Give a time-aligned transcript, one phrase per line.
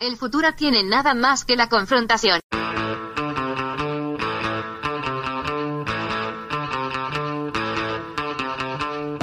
[0.00, 2.40] El futuro tiene nada más que la confrontación.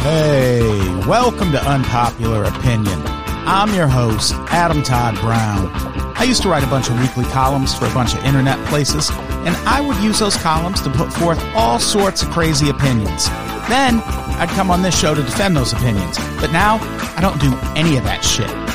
[0.03, 0.69] Hey,
[1.07, 3.01] welcome to Unpopular Opinion.
[3.47, 5.71] I'm your host, Adam Todd Brown.
[6.15, 9.09] I used to write a bunch of weekly columns for a bunch of internet places,
[9.47, 13.27] and I would use those columns to put forth all sorts of crazy opinions.
[13.67, 14.03] Then,
[14.37, 16.19] I'd come on this show to defend those opinions.
[16.39, 16.77] But now,
[17.17, 18.66] I don't do any of that shit.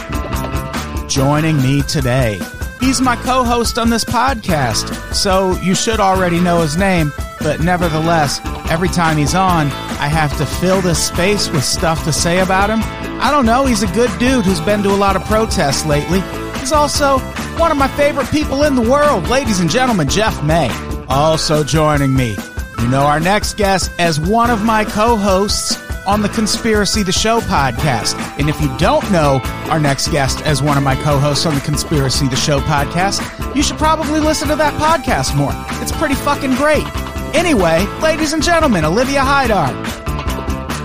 [1.12, 2.40] Joining me today,
[2.80, 7.60] he's my co host on this podcast, so you should already know his name, but
[7.60, 9.66] nevertheless, every time he's on,
[10.00, 12.80] I have to fill this space with stuff to say about him.
[13.20, 16.20] I don't know, he's a good dude who's been to a lot of protests lately.
[16.60, 17.18] He's also
[17.58, 20.70] one of my favorite people in the world, ladies and gentlemen, Jeff May.
[21.08, 22.38] Also joining me,
[22.78, 27.12] you know our next guest as one of my co hosts on the Conspiracy the
[27.12, 28.16] Show podcast.
[28.38, 31.54] And if you don't know our next guest as one of my co hosts on
[31.54, 33.22] the Conspiracy the Show podcast,
[33.54, 35.52] you should probably listen to that podcast more.
[35.82, 36.86] It's pretty fucking great.
[37.34, 39.70] Anyway, ladies and gentlemen, Olivia Hydar.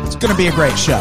[0.06, 1.00] It's going to be a great show.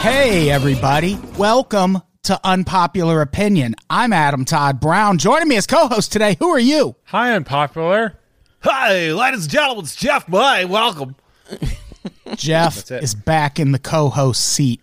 [0.00, 1.16] Hey, everybody.
[1.38, 3.74] Welcome to Unpopular Opinion.
[3.90, 5.18] I'm Adam Todd Brown.
[5.18, 6.94] Joining me as co host today, who are you?
[7.06, 8.16] Hi, unpopular.
[8.60, 10.64] Hi, ladies and gentlemen, it's Jeff May.
[10.64, 11.16] Welcome.
[12.36, 14.80] Jeff is back in the co host seat.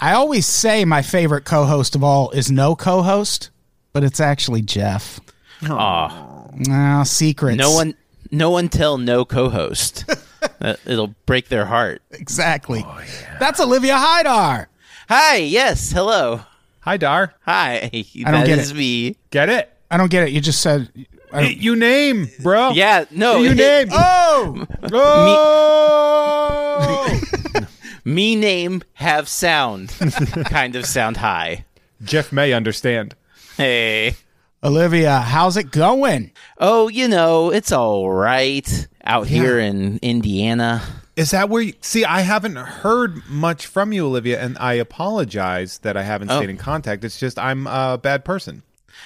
[0.00, 3.50] I always say my favorite co host of all is no co host,
[3.92, 5.20] but it's actually Jeff.
[5.68, 7.56] Aw, No, secrets.
[7.56, 7.94] no one,
[8.32, 10.04] no one tell no co-host.
[10.62, 12.00] Uh, It'll break their heart.
[12.12, 12.82] Exactly.
[13.38, 14.66] That's Olivia Hydar.
[15.10, 16.40] Hi, yes, hello,
[16.80, 17.34] Hi, Dar.
[17.42, 17.90] hi.
[17.92, 18.76] I don't That get is it.
[18.76, 19.16] me.
[19.30, 19.72] Get it?
[19.90, 20.32] I don't get it.
[20.32, 20.90] You just said.
[21.32, 22.70] I don't- You name, bro.
[22.70, 23.56] Yeah, no, You it-
[23.88, 23.88] name.
[23.92, 24.66] oh!
[24.92, 27.20] Oh!
[28.04, 29.90] Me name have sound,
[30.46, 31.66] kind of sound high.
[32.02, 33.14] Jeff may understand.
[33.58, 34.14] Hey,
[34.64, 36.30] Olivia, how's it going?
[36.58, 40.82] oh, you know, it's all right out here in Indiana.
[41.20, 42.04] Is that where you see?
[42.04, 46.38] I haven't heard much from you, Olivia, and I apologize that I haven't oh.
[46.38, 47.04] stayed in contact.
[47.04, 48.62] It's just I'm a bad person.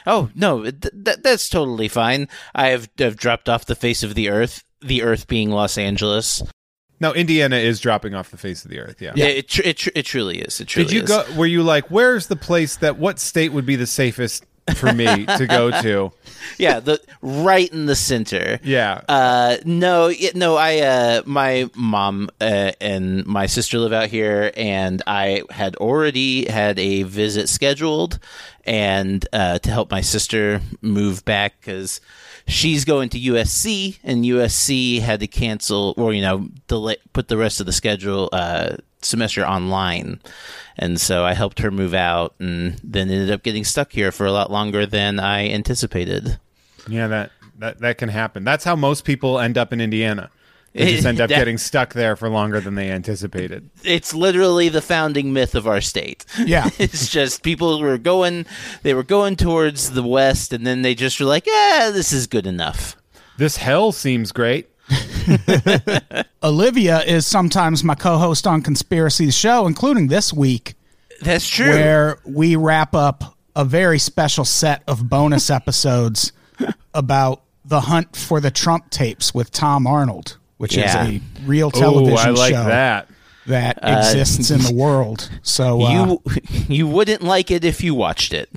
[0.06, 2.28] Oh no, th- th- that's totally fine.
[2.54, 4.62] I have, have dropped off the face of the earth.
[4.80, 6.42] The earth being Los Angeles.
[7.00, 9.02] No, Indiana is dropping off the face of the earth.
[9.02, 9.12] Yeah.
[9.16, 10.60] Yeah, it, tr- it, tr- it truly is.
[10.60, 11.08] It truly Did you is.
[11.08, 11.24] go?
[11.36, 12.96] Were you like, where's the place that?
[12.96, 14.44] What state would be the safest
[14.74, 16.12] for me to go to?
[16.58, 18.58] yeah, the right in the center.
[18.62, 19.02] Yeah.
[19.08, 20.56] Uh, no, no.
[20.56, 26.50] I, uh, my mom uh, and my sister live out here, and I had already
[26.50, 28.18] had a visit scheduled,
[28.64, 32.00] and uh, to help my sister move back because
[32.46, 37.36] she's going to USC, and USC had to cancel or you know delay put the
[37.36, 40.20] rest of the schedule uh, semester online.
[40.76, 44.26] And so I helped her move out, and then ended up getting stuck here for
[44.26, 46.38] a lot longer than I anticipated.
[46.88, 48.42] Yeah, that, that that can happen.
[48.44, 50.30] That's how most people end up in Indiana.
[50.72, 53.70] They just end up That- getting stuck there for longer than they anticipated.
[53.84, 56.24] it's literally the founding myth of our state.
[56.44, 56.68] Yeah.
[56.80, 58.44] it's just people were going,
[58.82, 62.26] they were going towards the west, and then they just were like, "Yeah, this is
[62.26, 62.96] good enough."
[63.38, 64.68] This hell seems great.
[66.42, 70.74] Olivia is sometimes my co host on Conspiracy the Show, including this week,
[71.20, 71.68] That's true.
[71.70, 76.32] where we wrap up a very special set of bonus episodes
[76.94, 81.06] about the hunt for the Trump tapes with Tom Arnold, which Yeah.
[81.06, 83.08] is a real television I like show that.
[83.46, 85.30] that exists in the world.
[85.42, 86.22] So uh, you
[86.68, 88.50] you wouldn't like it if you watched it.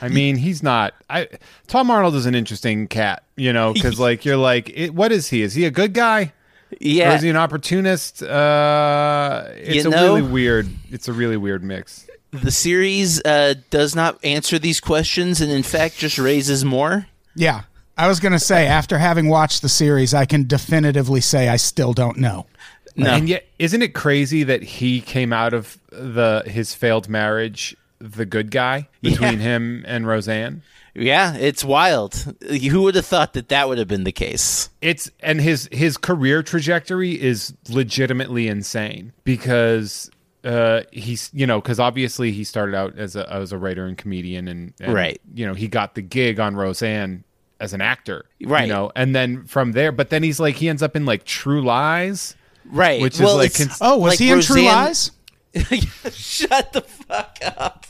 [0.00, 0.94] I mean, he's not.
[1.10, 1.28] I
[1.66, 5.28] Tom Arnold is an interesting cat, you know, because like you're like, it, what is
[5.28, 5.42] he?
[5.42, 6.32] Is he a good guy?
[6.72, 8.22] Or Yeah, is he an opportunist?
[8.22, 10.68] Uh, it's You a really weird.
[10.90, 12.06] It's a really weird mix.
[12.30, 17.06] the series uh, does not answer these questions, and in fact, just raises more.
[17.34, 17.62] yeah,
[17.96, 21.56] I was going to say, after having watched the series, I can definitively say I
[21.56, 22.46] still don't know.
[22.96, 27.76] No, And yet, isn't it crazy that he came out of the his failed marriage
[28.02, 29.38] the good guy between Yeah.
[29.56, 30.62] him and Roseanne?
[30.94, 32.14] yeah, it's wild.
[32.70, 34.68] Who would have thought that that would have been the case?
[34.82, 40.10] it's and his his career trajectory is legitimately insane because
[40.44, 43.96] uh he's you know because obviously he started out as a as a writer and
[43.96, 45.20] comedian and, and Right.
[45.32, 47.22] you know he got the gig on Roseanne
[47.60, 48.62] as an actor Right.
[48.66, 51.22] you know and then from there but then he's like he ends up in like
[51.24, 52.34] True Lies
[52.64, 53.00] Right.
[53.00, 55.10] Which is like cons- Oh, was like he in True Lies?
[56.10, 57.86] Shut the fuck up.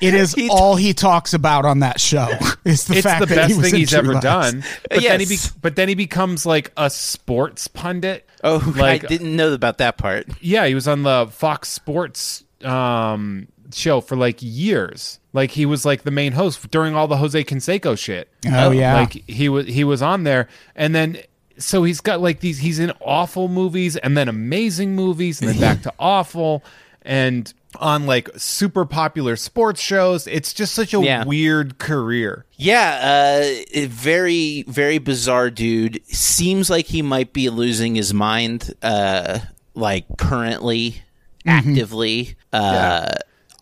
[0.00, 2.28] It is He- all he talks about on that show.
[2.64, 4.22] Is the it's fact the that he best was thing in he's True ever Lies.
[4.22, 4.64] done.
[4.90, 8.28] But then he be- but then he becomes like a sports pundit.
[8.44, 10.26] Oh, like I didn't know about that part.
[10.40, 15.18] yeah, he was on the Fox Sports um show for like years.
[15.32, 18.28] Like he was like the main host during all the Jose Canseco shit.
[18.50, 18.94] Oh, yeah.
[18.94, 21.18] Like he was he was on there and then
[21.58, 25.60] so he's got like these he's in awful movies and then amazing movies and then
[25.60, 26.62] back to awful
[27.02, 30.26] and on like super popular sports shows.
[30.26, 31.24] It's just such a Yeah.
[31.24, 32.44] weird career.
[32.56, 33.44] Yeah,
[33.74, 36.00] uh, very, very bizarre dude.
[36.06, 39.40] Seems like he might be losing his mind, uh,
[39.74, 41.02] like currently,
[41.46, 43.12] actively, uh,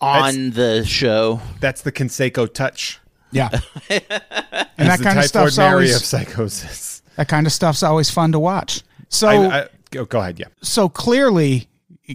[0.01, 1.41] on the show.
[1.59, 2.99] That's the Canseco touch.
[3.31, 3.49] Yeah.
[3.89, 7.01] and that kind of type stuff's ordinary always of psychosis.
[7.17, 8.81] that kind of stuff's always fun to watch.
[9.09, 10.47] So I, I, go, go ahead, yeah.
[10.61, 11.67] so clearly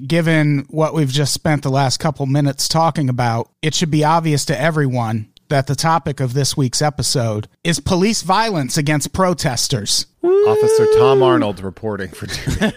[0.06, 4.44] given what we've just spent the last couple minutes talking about, it should be obvious
[4.46, 10.06] to everyone that the topic of this week's episode is police violence against protesters.
[10.24, 12.74] Officer Tom Arnold reporting for duty.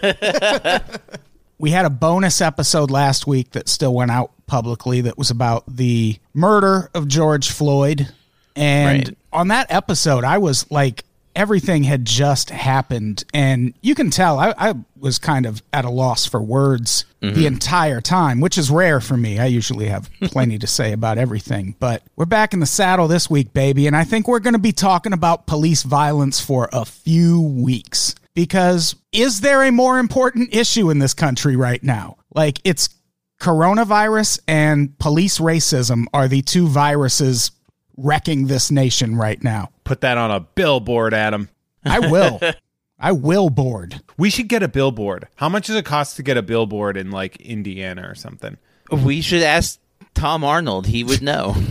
[1.58, 5.64] We had a bonus episode last week that still went out publicly that was about
[5.66, 8.12] the murder of George Floyd.
[8.54, 9.18] And Right.
[9.32, 11.05] on that episode, I was like,
[11.36, 13.24] everything had just happened.
[13.32, 17.28] And you can tell I, I was kind of at a loss for words the
[17.28, 17.46] mm-hmm.
[17.46, 19.38] entire time, which is rare for me.
[19.38, 21.76] I usually have plenty to say about everything.
[21.78, 23.86] But we're back in the saddle this week, baby.
[23.86, 28.14] And I think we're going to be talking about police violence for a few weeks.
[28.34, 32.18] Because is there a more important issue in this country right now?
[32.34, 32.90] Like, it's
[33.40, 37.50] coronavirus and police racism are the two viruses
[37.96, 39.70] wrecking this nation right now.
[39.84, 41.48] Put that on a billboard, Adam.
[41.84, 42.40] I will.
[42.98, 44.00] I will board.
[44.16, 45.28] We should get a billboard.
[45.36, 48.56] How much does it cost to get a billboard in like Indiana or something?
[48.90, 49.78] We should ask
[50.14, 50.86] Tom Arnold.
[50.86, 51.54] He would know.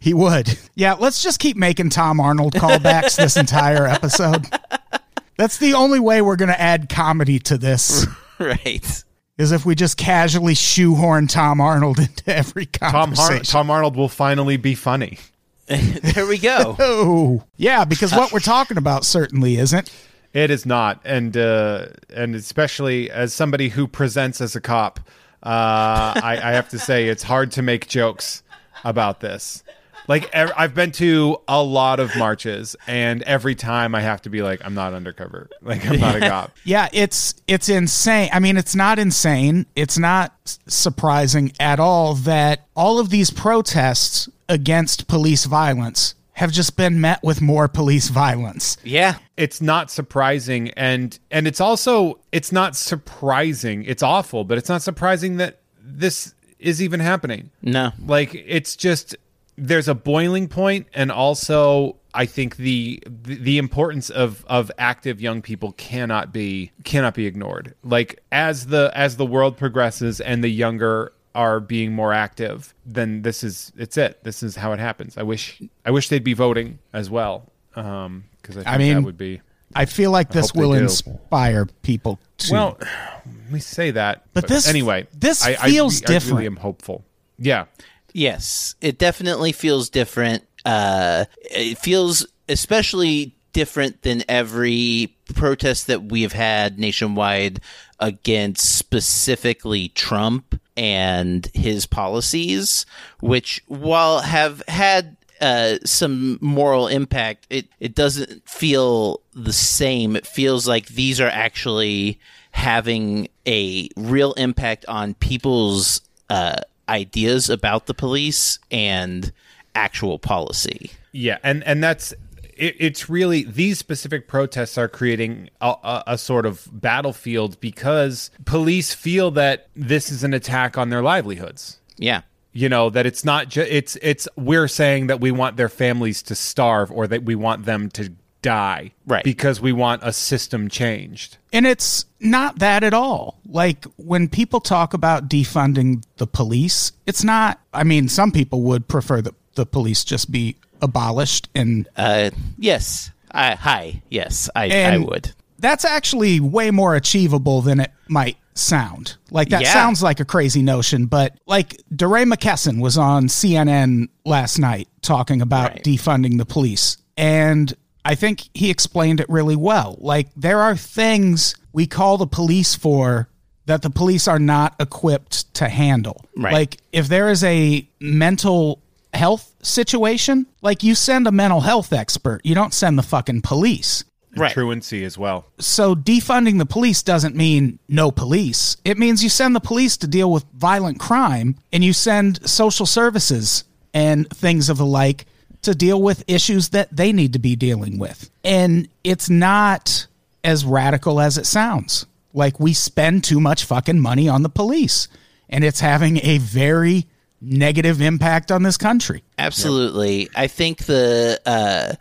[0.00, 0.58] He would.
[0.74, 4.46] Yeah, let's just keep making Tom Arnold callbacks this entire episode.
[5.36, 8.06] That's the only way we're going to add comedy to this.
[8.38, 9.04] right.
[9.42, 13.44] Is if we just casually shoehorn Tom Arnold into every Tom Har- conversation.
[13.44, 15.18] Tom Arnold will finally be funny.
[15.66, 16.76] there we go.
[16.80, 19.92] Oh, yeah, because what we're talking about certainly isn't.
[20.32, 25.00] It is not, and uh, and especially as somebody who presents as a cop,
[25.42, 28.42] uh, I, I have to say it's hard to make jokes
[28.84, 29.62] about this.
[30.08, 34.30] Like ev- I've been to a lot of marches, and every time I have to
[34.30, 36.52] be like, I'm not undercover, like I'm not a cop.
[36.64, 38.28] Yeah, it's it's insane.
[38.32, 39.66] I mean, it's not insane.
[39.76, 40.32] It's not
[40.66, 47.22] surprising at all that all of these protests against police violence have just been met
[47.22, 48.76] with more police violence.
[48.82, 49.16] Yeah.
[49.36, 54.82] it's not surprising and and it's also it's not surprising it's awful but it's not
[54.82, 57.92] surprising that this is even happening No.
[58.06, 59.14] like it's just
[59.56, 65.42] there's a boiling point and also i think the the importance of of active young
[65.42, 67.74] people cannot be cannot be ignored.
[67.82, 73.22] Like as the as the world progresses and the younger are being more active then
[73.22, 74.22] this is it's it.
[74.24, 75.16] This is how it happens.
[75.16, 79.02] I wish i wish they'd be voting as well um because I, think mean, that
[79.02, 79.40] would be
[79.74, 82.52] I feel like this will inspire people to.
[82.52, 82.78] well
[83.52, 86.32] we say that But this- anyway this I, feels I, I different.
[86.38, 87.04] really am hopeful.
[87.38, 87.64] Yeah
[88.12, 90.44] Yes, it definitely feels different.
[90.64, 97.60] Uh, it feels especially different than every protest that we have had nationwide
[98.00, 102.86] against specifically Trump and his policies,
[103.20, 110.16] which while have had uh, some moral impact, it, it doesn't feel the same.
[110.16, 112.18] It feels like these are actually
[112.52, 116.00] having a real impact on people's
[116.30, 119.32] uh, ideas about the police and
[119.74, 120.90] actual policy.
[121.12, 122.14] Yeah, and and that's
[122.56, 128.30] it, it's really these specific protests are creating a, a, a sort of battlefield because
[128.44, 131.80] police feel that this is an attack on their livelihoods.
[131.96, 132.22] Yeah.
[132.54, 136.22] You know that it's not just it's it's we're saying that we want their families
[136.24, 139.24] to starve or that we want them to die, Right.
[139.24, 141.38] Because we want a system changed.
[141.52, 143.38] And it's not that at all.
[143.46, 147.60] Like when people talk about defunding the police, it's not.
[147.72, 153.10] I mean, some people would prefer that the police just be abolished, and Uh, yes.
[153.30, 154.02] I, hi.
[154.10, 155.32] Yes, I, I would.
[155.58, 159.16] that's actually way more achievable than it might sound.
[159.30, 159.72] Like that Yeah.
[159.72, 165.40] sounds like a crazy notion, but like DeRay McKesson was on CNN last night talking
[165.40, 165.84] about Right.
[165.84, 166.98] defunding the police.
[167.16, 167.72] And
[168.04, 169.96] I think he explained it really well.
[170.00, 173.28] Like there are things we call the police for
[173.66, 176.24] that the police are not equipped to handle.
[176.36, 176.52] Right.
[176.52, 178.82] Like if there is a mental
[179.14, 184.04] health situation, like you send a mental health expert, you don't send the fucking police.
[184.34, 185.46] And truancy as well.
[185.58, 188.78] So defunding the police doesn't mean no police.
[188.84, 192.86] It means you send the police to deal with violent crime and you send social
[192.86, 195.26] services and things of the like
[195.62, 198.30] to deal with issues that they need to be dealing with.
[198.44, 200.06] And it's not
[200.44, 202.06] as radical as it sounds.
[202.34, 205.08] Like we spend too much fucking money on the police
[205.48, 207.06] and it's having a very
[207.40, 209.22] negative impact on this country.
[209.38, 210.30] Absolutely.
[210.34, 211.94] I think the uh,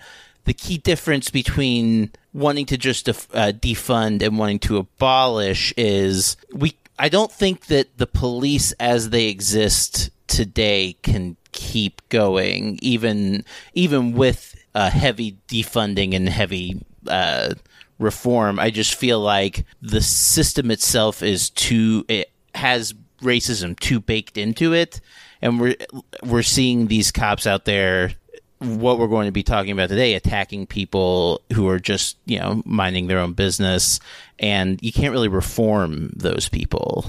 [0.46, 6.38] the key difference between wanting to just def- uh, defund and wanting to abolish is
[6.54, 6.78] we.
[6.98, 14.14] I don't think that the police as they exist today can keep going, even even
[14.14, 17.54] with uh, heavy defunding and heavy uh,
[18.00, 18.58] reform.
[18.60, 22.06] I just feel like the system itself is too.
[22.08, 25.02] It has racism too baked into it,
[25.42, 25.76] and we're
[26.24, 28.14] we're seeing these cops out there.
[28.60, 32.62] What we're going to be talking about today, attacking people who are just you know
[32.66, 34.00] minding their own business,
[34.40, 37.06] and you can't really reform those people.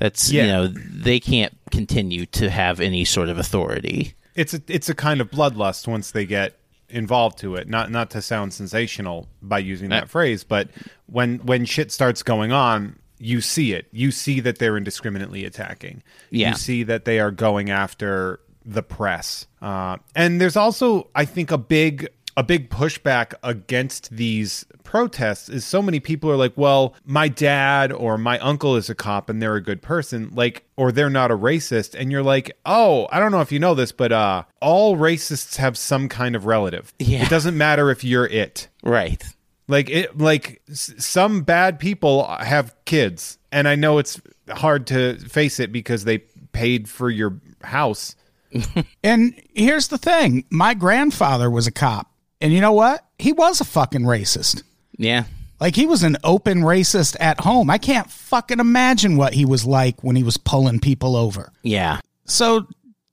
[0.00, 0.42] That's Yeah.
[0.42, 4.14] you know they can't continue to have any sort of authority.
[4.34, 7.68] It's a it's a kind of bloodlust once they get involved to it.
[7.68, 10.68] Not not to sound sensational by using that phrase, but
[11.06, 13.86] when when shit starts going on, you see it.
[13.92, 16.02] You see that they're indiscriminately attacking.
[16.30, 16.50] Yeah.
[16.50, 19.46] You see that they are going after the press.
[19.62, 25.64] Uh, and there's also, I think, a big a big pushback against these protests is
[25.64, 29.40] so many people are like, well, my dad or my uncle is a cop and
[29.42, 31.94] they're a good person, like, or they're not a racist.
[31.98, 35.56] And you're like, oh, I don't know if you know this, but uh, all racists
[35.56, 36.92] have some kind of relative.
[36.98, 37.22] Yeah.
[37.24, 38.68] It doesn't matter if you're it.
[38.82, 39.22] Right.
[39.68, 45.16] Like it, like s- some bad people have kids, and I know it's hard to
[45.28, 46.18] face it because they
[46.52, 48.16] paid for your house.
[49.04, 52.09] And here's the thing my grandfather was a cop.
[52.40, 53.04] And you know what?
[53.18, 54.62] He was a fucking racist.
[54.96, 55.24] Yeah.
[55.60, 57.68] Like he was an open racist at home.
[57.68, 61.52] I can't fucking imagine what he was like when he was pulling people over.
[61.62, 62.00] Yeah.
[62.24, 62.66] So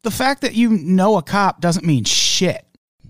[0.03, 2.65] the fact that you know a cop doesn't mean shit.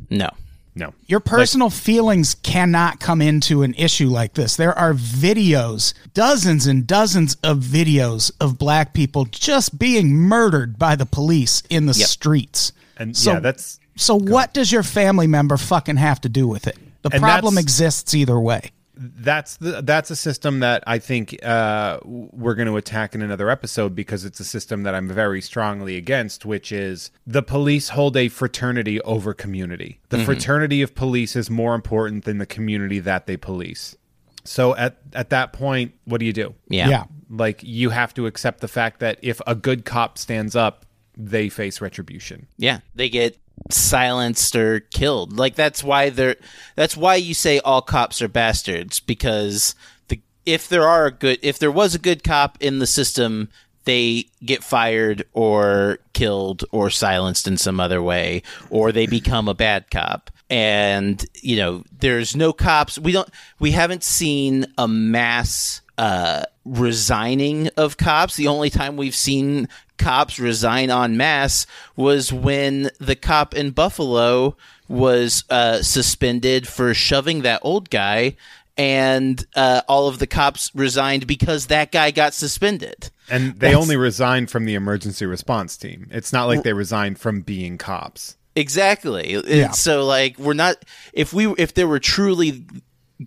[0.10, 0.30] No.
[0.76, 4.56] No, Your personal feelings cannot come into an issue like this.
[4.58, 10.96] There are videos, dozens and dozens of videos of black people just being murdered by
[10.96, 12.08] the police in the Yep.
[12.08, 12.74] streets.
[12.96, 16.68] and So- yeah, that's So what does your family member fucking have to do with
[16.68, 16.78] it?
[17.02, 18.72] The And problem exists either way.
[18.96, 23.50] that's the that's a system that I think uh, we're going to attack in another
[23.50, 28.18] episode because it's a system that I'm very strongly against, which is the police hold
[28.18, 30.00] a fraternity over community.
[30.10, 33.96] The fraternity of police is more important than the community that they police.
[34.44, 36.56] So at at that point, what do you do?
[36.70, 36.90] Yeah.
[36.90, 37.04] yeah.
[37.30, 40.86] Like you have to accept the fact that if a good cop stands up,
[41.16, 42.48] they face retribution.
[42.58, 43.38] Yeah, they get
[43.70, 45.38] silenced or killed.
[45.38, 46.38] Like that's why they're
[46.76, 49.76] that's why you say all cops are bastards because
[50.08, 53.50] the if there are a good if there was a good cop in the system,
[53.86, 59.54] they get fired or killed or silenced in some other way or they become a
[59.54, 60.32] bad cop.
[60.50, 62.98] And you know, there's no cops.
[62.98, 68.36] We don't we haven't seen a mass uh, resigning of cops.
[68.36, 74.56] The only time we've seen cops resign en masse was when the cop in Buffalo
[74.88, 78.36] was uh, suspended for shoving that old guy,
[78.78, 83.10] and uh, all of the cops resigned because that guy got suspended.
[83.30, 86.08] And they only resigned from the emergency response team.
[86.12, 88.38] It's not like they resigned from being cops.
[88.56, 89.34] Exactly.
[89.34, 89.72] And Yeah.
[89.72, 90.78] So like we're not
[91.14, 92.66] if we if there were truly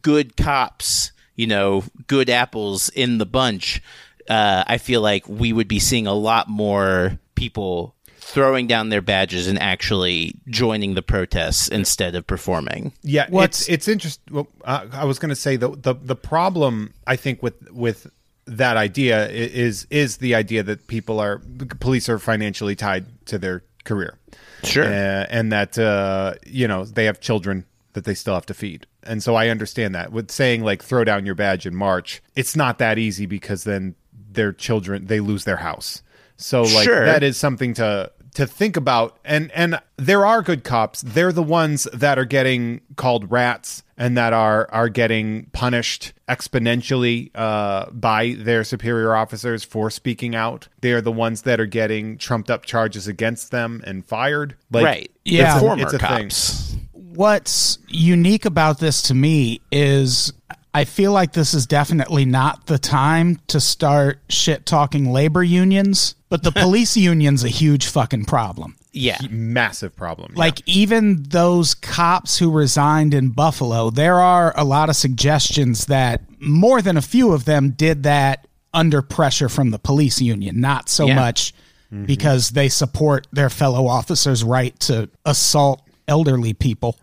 [0.03, 3.83] good cops, you know, good apples in the bunch,
[4.31, 9.03] uh, I feel like we would be seeing a lot more people throwing down their
[9.03, 12.93] badges and actually joining the protests instead of performing.
[13.03, 14.35] Yeah, What's- it's it's interesting.
[14.35, 18.07] Well, uh, I was going to say the, the the problem I think with with
[18.47, 21.41] that idea is is the idea that people are
[21.81, 24.19] police are financially tied to their career,
[24.65, 24.85] Sure.
[24.85, 28.87] uh, and that uh, you know they have children that they still have to feed,
[29.03, 30.13] and so I understand that.
[30.13, 33.95] With saying like throw down your badge in March, it's not that easy because then
[34.33, 36.03] their children they lose their house.
[36.37, 37.05] So like Sure.
[37.05, 41.43] that is something to to think about and and there are good cops they're the
[41.43, 48.37] ones that are getting called rats and that are are getting punished exponentially uh, by
[48.39, 53.09] their superior officers for speaking out they're the ones that are getting trumped up charges
[53.09, 55.11] against them and fired like right.
[55.25, 55.55] Yeah.
[55.55, 56.09] The former it's a thing.
[56.29, 56.77] cops.
[56.93, 60.33] What's unique about this to me is
[60.73, 66.15] I feel like this is definitely not the time to start shit talking labor unions,
[66.29, 68.77] but the police union's a huge fucking problem.
[68.93, 69.19] Yeah.
[69.31, 70.33] Massive problem.
[70.35, 70.39] yeah.
[70.39, 76.23] Like even those cops who resigned in Buffalo, there are a lot of suggestions that
[76.41, 80.89] more than a few of them did that under pressure from the police union, not
[80.89, 81.15] so Yeah.
[81.17, 81.53] much
[81.93, 82.05] mm-hmm.
[82.05, 86.99] because they support their fellow officers' right to assault elderly people.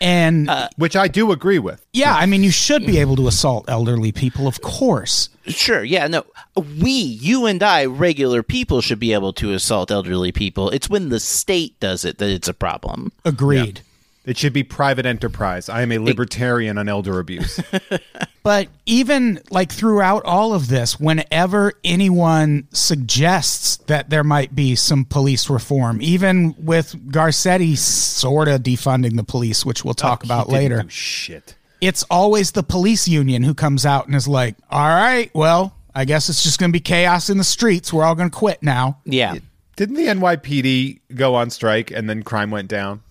[0.00, 1.84] and uh, which I do agree with.
[1.92, 3.00] yeah, I mean you should be mm.
[3.00, 5.30] able to assault elderly people, of course.
[5.46, 5.82] Sure.
[5.82, 6.06] Yeah.
[6.08, 6.26] No.
[6.56, 10.68] We, you and I, regular people, should be able to assault elderly people.
[10.70, 13.12] It's when the state does it that it's a problem.
[13.24, 13.80] Agreed.
[14.28, 15.70] It should be private enterprise.
[15.70, 17.58] I am a libertarian on elder abuse.
[18.48, 25.04] But even like throughout all of this, whenever anyone suggests that there might be some
[25.04, 30.86] police reform, even with Garcetti sort of defunding the police, which we'll talk about later,
[30.88, 31.56] shit.
[31.82, 36.06] it's always the police union who comes out and is like, all right, well, I
[36.06, 37.92] guess it's just going to be chaos in the streets.
[37.92, 39.00] We're all going to quit now.
[39.04, 39.36] Yeah.
[39.76, 43.02] Didn't the NYPD go on strike and then crime went down?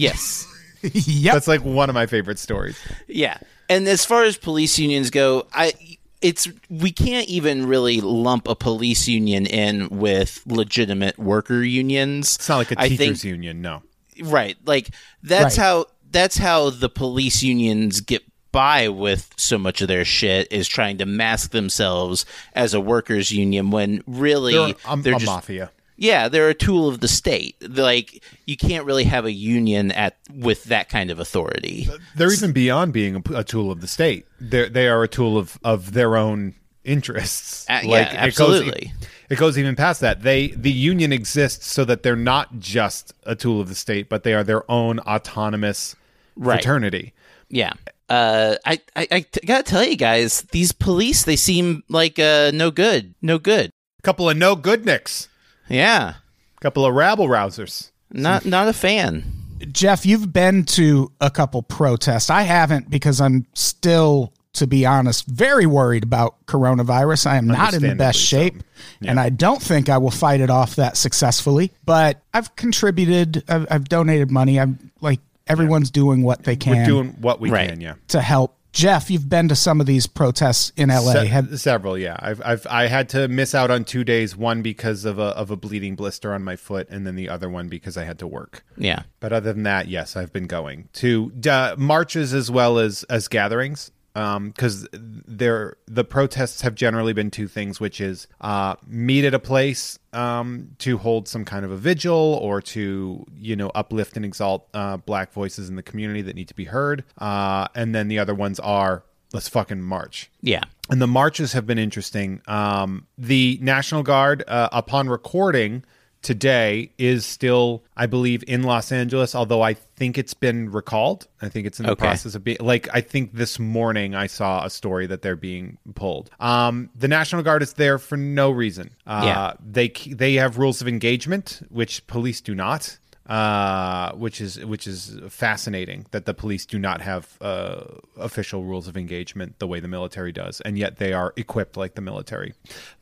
[0.00, 0.46] Yes.
[0.82, 1.34] yep.
[1.34, 2.78] That's like one of my favorite stories.
[3.06, 3.38] Yeah.
[3.68, 5.72] And as far as police unions go, I
[6.20, 12.36] it's we can't even really lump a police union in with legitimate worker unions.
[12.36, 13.82] It's not like a I teachers think- union, no.
[14.22, 14.56] Right.
[14.66, 14.90] Like
[15.22, 15.64] that's Right.
[15.64, 20.66] how that's how the police unions get by with so much of their shit is
[20.66, 25.18] trying to mask themselves as a workers union when really They're a, um, they're a
[25.18, 25.70] just mafia.
[26.00, 27.54] Yeah, they're a tool of the state.
[27.60, 31.88] Like you can't really have a union at with that kind of authority.
[32.16, 34.26] They're even beyond being a, a tool of the state.
[34.40, 36.54] They they are a tool of, of their own
[36.84, 37.66] interests.
[37.68, 38.92] Uh, yeah, it absolutely.
[38.98, 40.22] Goes, it goes even past that.
[40.22, 44.24] They the union exists so that they're not just a tool of the state, but
[44.24, 45.94] they are their own autonomous
[46.36, 46.54] Right.
[46.62, 47.12] fraternity.
[47.50, 47.72] Yeah.
[48.08, 52.50] Uh, I, I, I t- gotta tell you guys, these police, they seem like uh,
[52.54, 53.14] no good.
[53.20, 53.70] No good.
[54.02, 55.28] couple of no good nicks.
[55.70, 56.14] Yeah.
[56.56, 57.90] A couple of rabble rousers.
[58.10, 59.24] Not not a fan.
[59.72, 62.30] Jeff, you've been to a couple protests.
[62.30, 67.26] I haven't because I'm still, to be honest, very worried about coronavirus.
[67.26, 70.40] I am not in the best shape, Understandably and I don't think I will fight
[70.40, 71.72] it off that successfully.
[71.84, 74.58] But I've contributed, I've, I've donated money.
[74.58, 76.78] I'm like, everyone's doing what they can.
[76.78, 77.68] We're doing what we Right.
[77.68, 77.94] can, yeah.
[78.08, 78.56] to help.
[78.72, 81.12] Jeff, you've been to some of these protests in LA.
[81.12, 82.16] Se- Have, several, yeah.
[82.20, 84.36] I've, I've I had to miss out on two days.
[84.36, 87.48] One because of a of a bleeding blister on my foot, and then the other
[87.50, 88.64] one because I had to work.
[88.76, 89.02] Yeah.
[89.18, 93.28] But other than that, yes, I've been going to uh, marches as well as as
[93.28, 93.90] gatherings.
[94.14, 99.38] Because there, the protests have generally been two things, which is uh, meet at a
[99.38, 104.24] place um, to hold some kind of a vigil or to you know uplift and
[104.24, 108.08] exalt uh, black voices in the community that need to be heard, uh, and then
[108.08, 110.30] the other ones are let's fucking march.
[110.42, 110.62] Yeah.
[110.90, 112.42] And the marches have been interesting.
[112.46, 115.84] Um, the National Guard, uh, upon recording
[116.22, 121.26] today, is still, I believe, in Los Angeles, although I think it's been recalled.
[121.40, 122.00] I think it's in the Okay.
[122.06, 125.78] process of being, like, I think this morning I saw a story that they're being
[125.94, 126.30] pulled.
[126.38, 128.90] Um, the National Guard is there for no reason.
[129.06, 129.52] Uh, Yeah.
[129.64, 135.16] They, they have rules of engagement, which police do not uh, which is which is
[135.28, 137.84] fascinating that the police do not have uh,
[138.16, 141.94] official rules of engagement the way the military does, and yet they are equipped like
[141.94, 142.54] the military.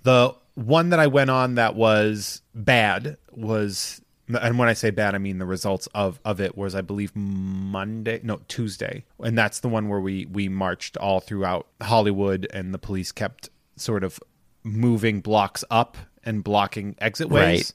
[0.02, 5.14] The one that I went on that was bad was, and when I say bad,
[5.14, 9.60] I mean the results of of it was I believe Monday, no Tuesday, and that's
[9.60, 14.18] the one where we we marched all throughout Hollywood, and the police kept sort of
[14.64, 17.60] moving blocks up and blocking exit ways.
[17.60, 17.72] Right.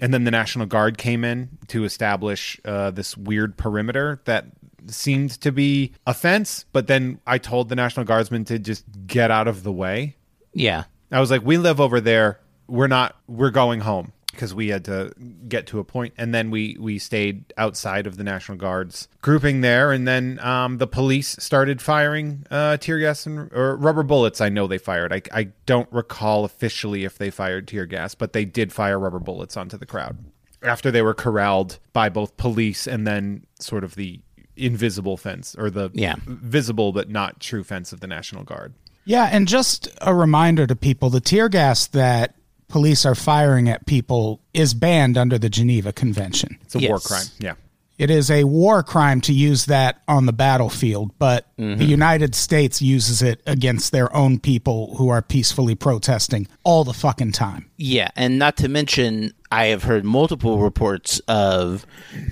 [0.00, 4.46] And then the National Guard came in to establish uh, this weird perimeter that
[4.86, 6.64] seemed to be a fence.
[6.72, 10.16] But then I told the National Guardsmen to just get out of the way.
[10.52, 10.84] Yeah.
[11.12, 12.40] I was like, we live over there.
[12.66, 15.12] We're not, we're going home because we had to
[15.48, 16.12] get to a point.
[16.18, 19.92] And then we, we stayed outside of the National Guard's grouping there.
[19.92, 24.40] And then um, the police started firing uh, tear gas and or rubber bullets.
[24.40, 25.12] I know they fired.
[25.12, 29.20] I, I don't recall officially if they fired tear gas, but they did fire rubber
[29.20, 30.18] bullets onto the crowd
[30.62, 34.18] after they were corralled by both police and then sort of the
[34.56, 36.14] invisible fence or the Yeah.
[36.26, 38.72] visible but not true fence of the National Guard.
[39.04, 42.34] Yeah, and just a reminder to people the tear gas that
[42.68, 46.58] police are firing at people is banned under the Geneva Convention.
[46.62, 47.26] It's a war crime.
[47.38, 47.54] Yeah.
[47.96, 52.82] It is a war crime to use that on the battlefield, but the United States
[52.82, 57.70] uses it against their own people who are peacefully protesting all the fucking time.
[57.76, 61.86] Yeah, and not to mention, I have heard multiple reports of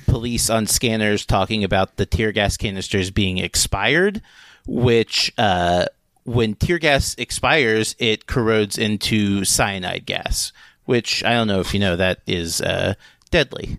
[0.08, 4.20] police on scanners talking about the tear gas canisters being expired,
[4.66, 5.86] which uh,
[6.24, 10.52] when tear gas expires, it corrodes into cyanide gas,
[10.84, 12.94] which I don't know if you know that is uh,
[13.30, 13.78] deadly.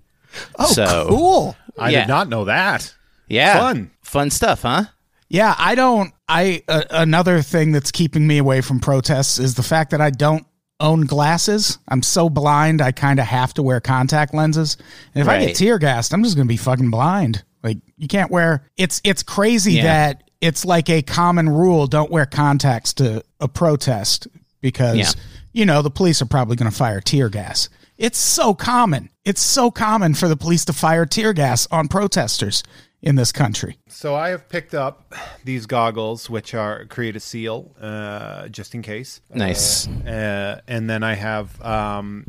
[0.58, 1.56] Oh, So- cool.
[1.80, 2.02] I Yeah.
[2.02, 2.94] did not know that.
[3.28, 3.90] Yeah, Fun.
[4.04, 4.84] fun stuff, huh?
[5.28, 6.14] Yeah, I don't.
[6.28, 10.12] I uh, another thing that's keeping me away from protests is the fact that I
[10.12, 10.46] don't
[10.80, 11.80] own glasses.
[11.88, 14.78] I'm so blind, I kind of have to wear contact lenses.
[15.16, 17.44] And if I get tear gassed, I'm just gonna be fucking blind.
[17.64, 18.68] Like you can't wear.
[18.78, 19.84] It's it's crazy Yeah.
[19.84, 24.28] that it's like a common rule: don't wear contacts to a protest
[24.62, 25.12] because Yeah.
[25.54, 27.70] you know the police are probably gonna fire tear gas.
[27.98, 29.10] It's so common.
[29.24, 32.64] It's so common for the police to fire tear gas on protesters
[33.02, 33.78] in this country.
[33.88, 38.82] So I have picked up these goggles, which are create a seal, uh, just in
[38.82, 39.22] case.
[39.34, 39.88] Nice.
[39.88, 42.26] Uh, and then I have um,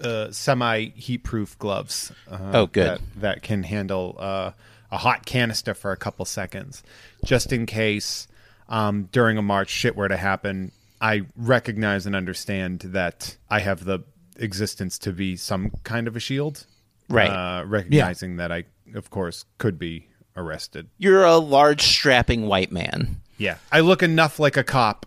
[0.00, 2.12] uh, semi heat proof gloves.
[2.30, 2.86] Uh, Oh, good.
[2.88, 4.50] That, that can handle uh,
[4.90, 6.82] a hot canister for a couple seconds,
[7.24, 8.28] just in case
[8.68, 10.72] um, during a march shit were to happen.
[11.00, 14.00] I recognize and understand that I have the
[14.38, 16.66] existence to be some kind of a shield.
[17.08, 17.28] Right.
[17.28, 20.88] Uh, recognizing that I, of course, could be arrested.
[20.98, 23.20] You're a large, strapping white man.
[23.38, 25.06] Yeah, I look enough like a cop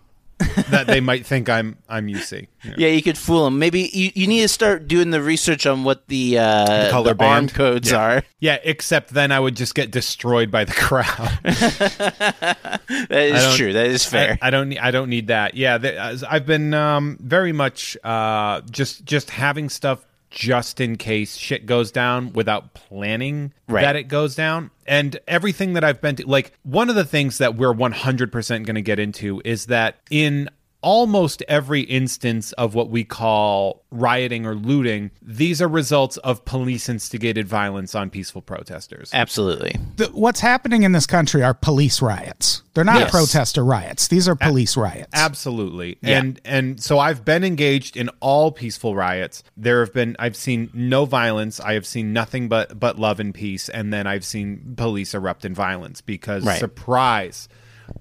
[0.70, 2.46] that they might think I'm I'm UC.
[2.62, 2.74] Yeah.
[2.76, 3.58] Yeah, you could fool them.
[3.58, 7.10] Maybe you, you need to start doing the research on what the, uh, the, color
[7.12, 7.54] arm band?
[7.54, 7.96] codes Yeah.
[7.98, 8.22] are.
[8.38, 11.38] Yeah, except then I would just get destroyed by the crowd.
[13.08, 13.72] That is true.
[13.72, 14.36] That is fair.
[14.42, 14.68] I, I don't.
[14.68, 15.54] need- I don't need that.
[15.54, 20.96] Yeah, the, as I've been um, very much uh, just just having stuff just in
[20.96, 23.82] case shit goes down without planning Right.
[23.82, 24.70] that it goes down.
[24.86, 28.74] And everything that I've been to, like one of the things that we're 100% going
[28.76, 30.48] to get into is that in
[30.82, 36.88] almost every instance of what we call rioting or looting, these are results of police
[36.88, 39.10] instigated violence on peaceful protesters.
[39.12, 39.76] Absolutely.
[39.96, 42.62] the, what's happening in this country are police riots.
[42.74, 43.10] They're not Yes.
[43.10, 44.08] protester riots.
[44.08, 45.10] These are police riots.
[45.12, 45.98] Absolutely.
[46.02, 49.42] And and so I've been engaged in all peaceful riots.
[49.56, 51.58] There have been I've seen no violence.
[51.60, 55.44] I have seen nothing but but love and peace and then I've seen police erupt
[55.44, 56.60] in violence because Right.
[56.60, 57.48] surprise,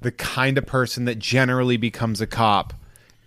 [0.01, 2.73] the kind of person that generally becomes a cop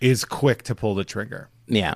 [0.01, 1.49] is quick to pull the trigger.
[1.67, 1.93] Yeah.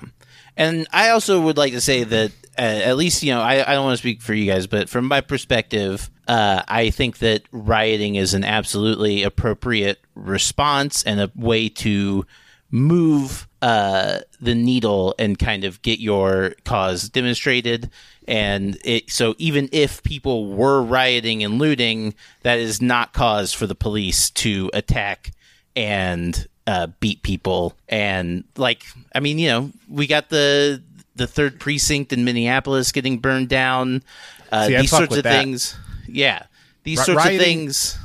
[0.56, 3.74] And I also would like to say that, uh, at least, you know, I, I
[3.74, 7.42] don't want to speak for you guys, but from my perspective, uh, I think that
[7.52, 12.26] rioting is an absolutely appropriate response and a way to
[12.70, 17.90] move uh, the needle and kind of get your cause demonstrated.
[18.28, 23.66] And it, so even if people were rioting and looting, that is not cause for
[23.66, 25.32] the police to attack
[25.74, 27.74] and uh, beat people.
[27.88, 30.82] And like, I mean, you know, we got the
[31.16, 34.02] the third precinct in Minneapolis getting burned down.
[34.52, 35.40] Uh, See, these sorts of that.
[35.40, 35.74] things,
[36.06, 36.44] yeah,
[36.84, 37.98] these Ri- sorts rioting- of things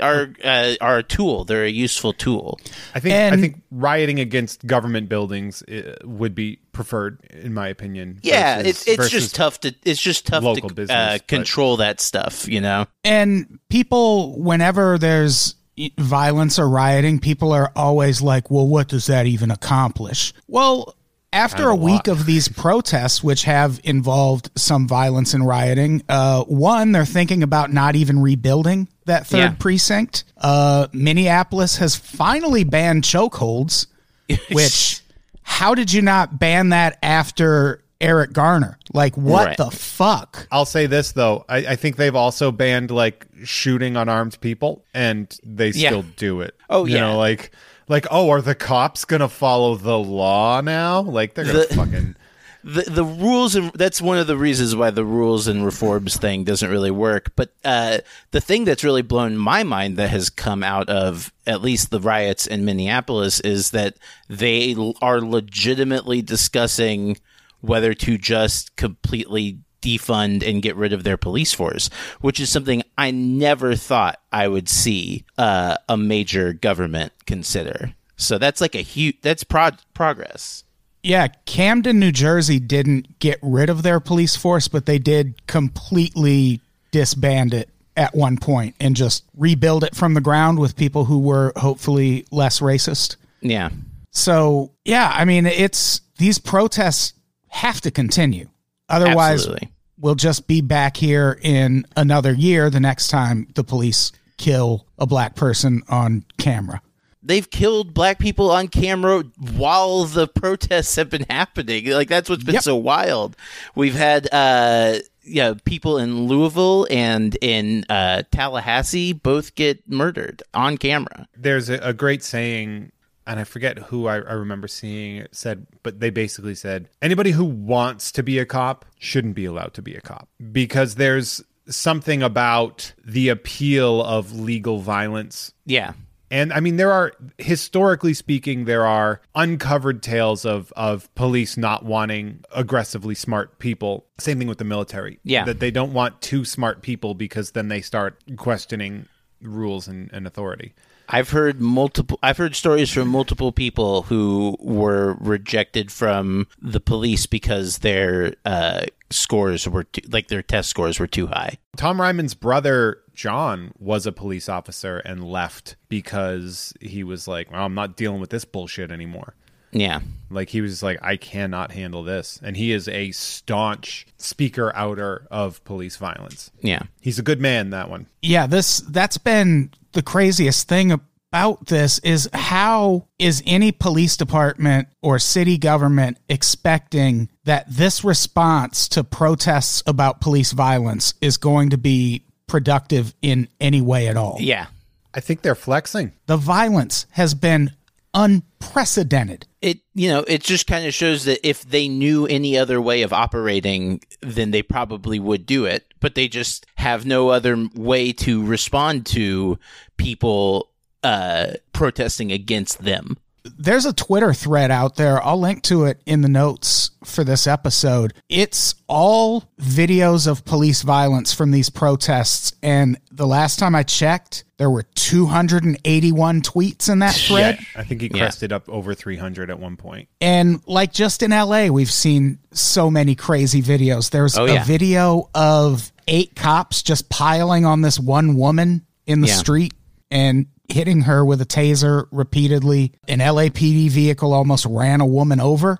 [0.00, 1.44] are uh, are a tool.
[1.44, 2.58] They're a useful tool.
[2.94, 8.20] I think I think rioting against government buildings uh, would be preferred in my opinion.
[8.22, 11.78] Yeah, versus- it's it's just tough to it's just tough to business, uh, but- control
[11.78, 12.48] that stuff.
[12.48, 15.54] You know, and people, whenever there's
[15.98, 20.32] violence or rioting, people are always like, well, what does that even accomplish?
[20.48, 20.94] Well,
[21.32, 26.92] after a week of these protests, which have involved some violence and rioting, uh, one,
[26.92, 29.54] they're thinking about not even rebuilding that third Yeah.
[29.58, 30.24] precinct.
[30.36, 33.86] Uh, Minneapolis has finally banned chokeholds,
[34.52, 35.00] which,
[35.42, 38.78] how did you not ban that after Eric Garner?
[38.92, 39.56] Like, what Right.
[39.56, 40.46] the fuck?
[40.50, 45.34] I'll say this though, I, I think they've also banned like shooting unarmed people, and
[45.44, 45.90] they Yeah.
[45.90, 46.54] still do it.
[46.68, 47.00] Oh, you yeah.
[47.02, 47.52] know, like
[47.88, 51.00] like oh, are the cops gonna follow the law now?
[51.02, 52.16] Like they're gonna The- fucking
[52.64, 56.42] the the rules and that's one of the reasons why the rules and reforms thing
[56.44, 57.30] doesn't really work.
[57.36, 57.98] But uh,
[58.32, 62.00] the thing that's really blown my mind that has come out of at least the
[62.00, 63.96] riots in Minneapolis is that
[64.28, 67.18] they are legitimately discussing
[67.60, 71.88] whether to just completely defund and get rid of their police force,
[72.20, 77.94] which is something I never thought I would see uh, a major government consider.
[78.16, 80.64] So that's like a huge that's prog- progress.
[81.02, 86.60] Yeah, Camden, New Jersey didn't get rid of their police force, but they did completely
[86.90, 91.20] disband it at one point and just rebuild it from the ground with people who
[91.20, 93.16] were hopefully less racist.
[93.40, 93.70] Yeah.
[94.10, 97.12] So, yeah, I mean, it's these protests
[97.48, 98.48] have to continue.
[98.88, 99.70] Otherwise, Absolutely.
[99.98, 105.06] We'll just be back here in another year the next time the police kill a
[105.06, 106.80] black person on camera.
[107.22, 109.24] they've killed black people on camera
[109.56, 111.86] while the protests have been happening.
[111.90, 112.62] Like that's what's been Yep.
[112.62, 113.34] so wild.
[113.74, 120.76] We've had uh yeah, people in Louisville and in uh, Tallahassee both get murdered on
[120.78, 121.26] camera.
[121.36, 122.92] There's a, a great saying,
[123.26, 127.32] and I forget who I, I remember seeing it said, but they basically said anybody
[127.32, 131.42] who wants to be a cop shouldn't be allowed to be a cop because there's
[131.68, 135.94] something about the appeal of legal violence Yeah,
[136.30, 141.84] And I mean, there are historically speaking, there are uncovered tales of of police not
[141.84, 144.06] wanting aggressively smart people.
[144.18, 145.18] Same thing with the military.
[145.24, 145.44] Yeah.
[145.44, 149.08] that they don't want too smart people because then they start questioning
[149.40, 150.74] rules and, and authority.
[151.08, 152.18] I've heard multiple.
[152.22, 158.86] I've heard stories from multiple people who were rejected from the police because their uh,
[159.10, 161.58] scores were too, like their test scores were too high.
[161.76, 167.64] Tom Reimann's brother John was a police officer and left because he was like, well,
[167.64, 169.34] I'm not dealing with this bullshit anymore.
[169.72, 174.72] Yeah, Like he was like, I cannot handle this, and he is a staunch speaker
[174.74, 176.50] outer of police violence.
[176.60, 177.70] yeah, He's a good man.
[177.70, 178.06] That one.
[178.22, 184.88] yeah this that's been the craziest thing about this is how is any police department
[185.00, 191.78] or city government expecting that this response to protests about police violence is going to
[191.78, 194.66] be productive in any way at all yeah.
[195.14, 196.12] I think they're flexing.
[196.26, 197.72] the violence has been
[198.16, 202.80] unprecedented It you know it just kind of shows that if they knew any other
[202.80, 205.92] way of operating, then they probably would do it.
[206.00, 209.58] But they just have no other way to respond to
[209.98, 210.70] people
[211.02, 213.18] uh, protesting against them.
[213.58, 215.22] There's a Twitter thread out there.
[215.22, 218.14] I'll link to it in the notes for this episode.
[218.28, 222.52] It's all videos of police violence from these protests.
[222.62, 227.58] And the last time I checked, there were 281 tweets in that thread.
[227.74, 230.08] I think he crested up over 300 at one point.
[230.20, 234.10] And like just in LA, we've seen so many crazy videos.
[234.10, 234.64] There's Oh, a yeah.
[234.64, 239.34] video of eight cops just piling on this one woman in the Yeah.
[239.34, 239.74] street
[240.10, 242.92] and hitting her with a taser repeatedly.
[243.08, 245.78] An LAPD vehicle almost ran a woman over.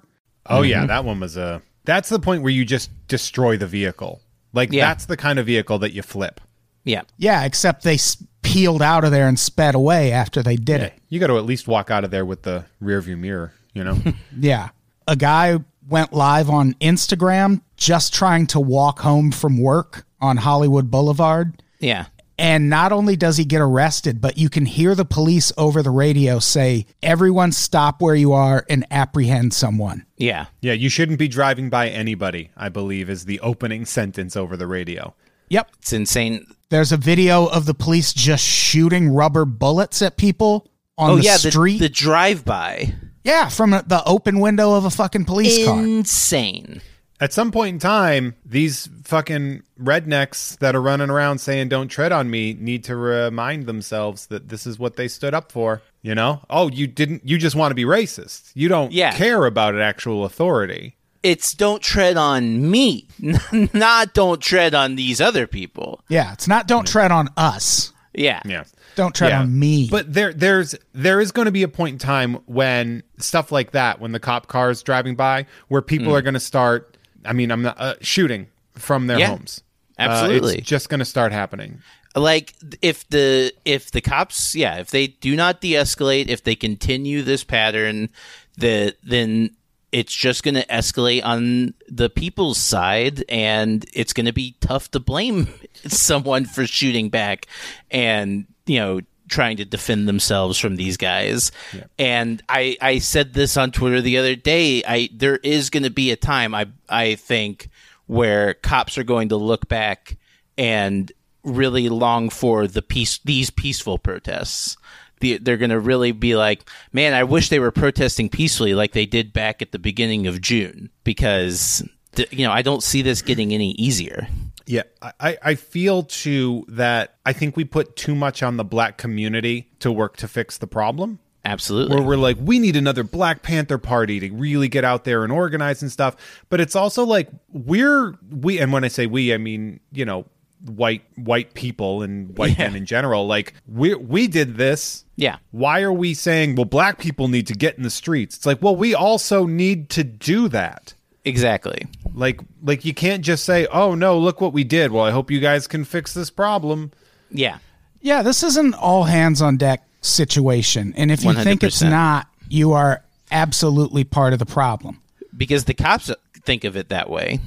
[0.49, 0.71] Oh Mm-hmm.
[0.71, 1.63] yeah, that one was a.
[1.85, 4.21] That's the point where you just destroy the vehicle.
[4.53, 4.89] Like Yeah.
[4.89, 6.41] that's the kind of vehicle that you flip.
[6.85, 10.81] Yeah, Yeah, except they s- peeled out of there and sped away after they did
[10.83, 10.93] it.
[11.09, 13.53] You got to at least walk out of there with the rear view mirror.
[13.75, 13.99] You know.
[14.39, 14.69] Yeah.
[15.09, 20.91] A guy went live on Instagram just trying to walk home from work on Hollywood
[20.91, 21.63] Boulevard.
[21.81, 22.07] yeah,
[22.39, 25.91] And not only does he get arrested, but you can hear the police over the
[25.91, 30.05] radio say, Everyone stop where you are and apprehend someone.
[30.19, 30.47] yeah.
[30.61, 32.51] yeah, you shouldn't be driving by anybody.
[32.57, 35.15] I believe is the opening sentence over the radio.
[35.49, 35.71] Yep.
[35.79, 36.45] It's insane.
[36.69, 40.69] There's a video of the police just shooting rubber bullets at people
[40.99, 41.79] on Oh the yeah, street.
[41.79, 42.93] the, the drive-by.
[43.25, 45.79] yeah, from the open window of a fucking police car.
[45.83, 46.83] Insane.
[47.21, 52.13] At some point in time, these fucking rednecks that are running around saying "Don't tread
[52.13, 55.83] on me" need to remind themselves that this is what they stood up for.
[56.03, 56.43] You know?
[56.51, 57.23] Oh, you didn't.
[57.27, 58.51] You just want to be racist.
[58.55, 59.13] You don't Yeah.
[59.13, 60.95] care about an actual authority.
[61.23, 63.09] It's don't tread on me,
[63.73, 66.01] not don't tread on these other people.
[66.09, 67.93] Yeah, it's not don't tread on us.
[68.15, 68.41] Yeah.
[68.45, 68.65] Yeah.
[68.95, 69.41] Don't tread Yeah.
[69.41, 69.89] on me.
[69.91, 73.73] But there, there's, there is going to be a point in time when stuff like
[73.73, 76.19] that, when the cop car is driving by, where people Mm.
[76.19, 76.96] are going to start.
[77.27, 79.29] I mean, I'm not uh, shooting from their Yeah.
[79.29, 79.63] homes.
[79.99, 80.59] Uh, Absolutely.
[80.59, 81.83] it's just going to start happening.
[82.15, 87.21] like if the if the cops yeah if they do not de-escalate if they continue
[87.23, 88.09] this pattern
[88.57, 89.51] the then
[89.93, 94.91] it's just going to escalate on the people's side and it's going to be tough
[94.91, 95.47] to blame
[95.87, 97.47] someone for shooting back
[97.91, 101.51] and you know trying to defend themselves from these guys
[101.99, 105.91] and i i said this on twitter the other day i there is going to
[105.91, 107.69] be a time i i think
[108.07, 110.17] where cops are going to look back
[110.57, 111.13] and
[111.47, 114.77] really long for the peace these peaceful protests.
[115.21, 118.93] The, they're going to really be like, man, I wish they were protesting peacefully like
[118.93, 121.83] they did back at the beginning of June because
[122.31, 124.29] you know I don't see this getting any easier.
[124.67, 124.83] Yeah,
[125.21, 129.71] I, I feel too that I think we put too much on the black community
[129.79, 131.21] to work to fix the problem.
[131.45, 131.95] Absolutely.
[131.95, 135.33] Where we're like, we need another Black Panther party to really get out there and
[135.33, 136.17] organize and stuff.
[136.49, 140.27] But it's also like we're we, and when I say we, I mean you know
[140.65, 143.29] white white people and white men in general.
[143.29, 145.05] Like we we did this.
[145.15, 145.37] yeah.
[145.53, 148.37] Why are we saying well black people need to get in the streets?
[148.37, 150.95] It's like well we also need to do that.
[151.27, 151.87] Exactly.
[152.15, 154.93] Like like you can't just say oh no look what we did.
[154.93, 156.93] Well I hope you guys can fix this problem.
[157.31, 157.59] Yeah.
[158.01, 160.95] yeah, this is an all hands on deck situation.
[160.97, 165.03] And if you think it's not, you are absolutely part of the problem.
[165.37, 166.11] Because the cops
[166.45, 167.41] think of it that way.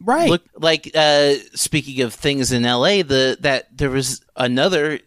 [0.00, 0.30] Right.
[0.30, 4.98] Look, like uh, speaking of things in L.A., the that there was another.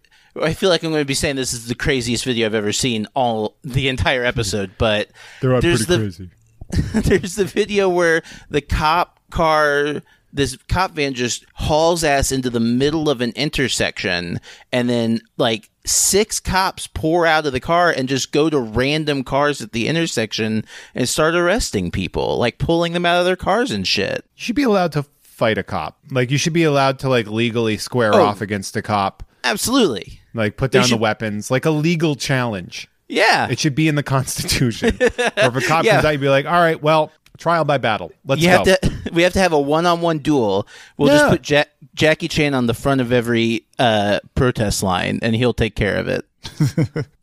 [0.41, 2.74] I feel like I'm going to be saying this is the craziest video I've ever
[2.74, 5.10] seen all the entire episode, but
[5.41, 6.30] They're there's pretty the, crazy.
[6.93, 10.01] there's the video where the cop car
[10.34, 14.39] this cop van just hauls ass into the middle of an intersection
[14.71, 19.23] and then like six cops pour out of the car and just go to random
[19.23, 23.71] cars at the intersection and start arresting people like pulling them out of their cars
[23.71, 25.99] and shit You should be allowed to fight a cop.
[26.12, 28.25] Like you should be allowed to like legally square Oh.
[28.25, 29.23] off against a cop.
[29.43, 32.88] absolutely Like put down the weapons, like a legal challenge.
[33.08, 34.98] Yeah It should be in the Constitution.
[35.02, 35.94] or if a cop Yeah.
[35.96, 38.12] comes out, you'd be like, "All right, well, trial by battle.
[38.26, 41.50] Let's you go." have to we have to have a one-on-one duel we'll just put
[41.50, 41.63] ja-
[41.94, 46.08] jackie chan on the front of every uh, protest line and he'll take care of
[46.08, 46.26] it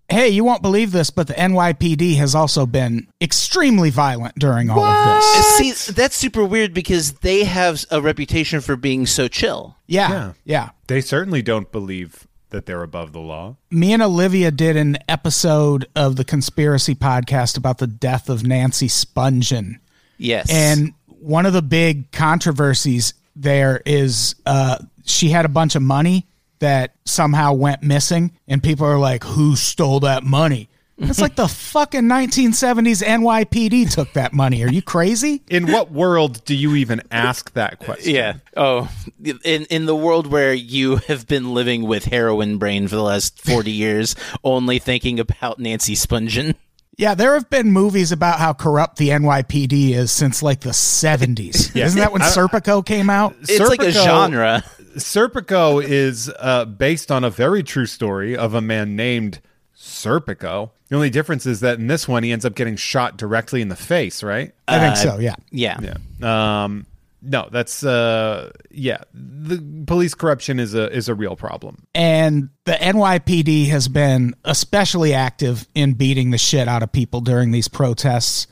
[0.09, 4.85] Hey, you won't believe this, but the NYPD has also been extremely violent during all
[4.85, 5.23] of
[5.59, 5.87] this.
[5.87, 9.77] See, that's super weird because they have a reputation for being so chill.
[9.87, 10.33] Yeah, Yeah.
[10.45, 10.69] yeah.
[10.89, 13.57] they certainly don't believe that they're above the law.
[13.71, 18.89] Me and Olivia did an episode of the conspiracy podcast about the death of Nancy
[18.89, 19.81] Spungen.
[20.17, 20.49] Yes.
[20.51, 26.27] And one of the big controversies there is uh, she had a bunch of money
[26.61, 31.49] that somehow went missing, and people are like, "Who stole that money?" It's like the
[31.49, 34.63] fucking 1970s NYPD took that money.
[34.63, 35.43] Are you crazy?
[35.49, 38.15] In what world do you even ask that question?
[38.15, 38.35] yeah.
[38.57, 38.91] Oh,
[39.25, 43.41] in in the world where you have been living with heroin brain for the last
[43.41, 46.55] 40 years, only thinking about Nancy Spungen.
[46.99, 51.75] Yeah, there have been movies about how corrupt the NYPD is since like the 70s.
[51.77, 53.35] Isn't that when Serpico came out?
[53.41, 54.65] It's like a Serpico- genre.
[54.97, 59.41] Serpico is uh, based on a very true story of a man named
[59.83, 60.71] Serpico.
[60.89, 63.69] The only difference is that in this one, he ends up getting shot directly in
[63.69, 64.55] the face, right?
[64.69, 65.35] I think so, yeah.
[65.51, 65.79] Yeah.
[66.21, 66.65] Yeah.
[66.65, 66.87] Um,
[67.21, 68.99] no, that's uh, yeah.
[69.13, 71.85] The police corruption is a is a real problem.
[71.95, 77.51] And the NYPD has been especially active in beating the shit out of people during
[77.53, 78.47] these protests.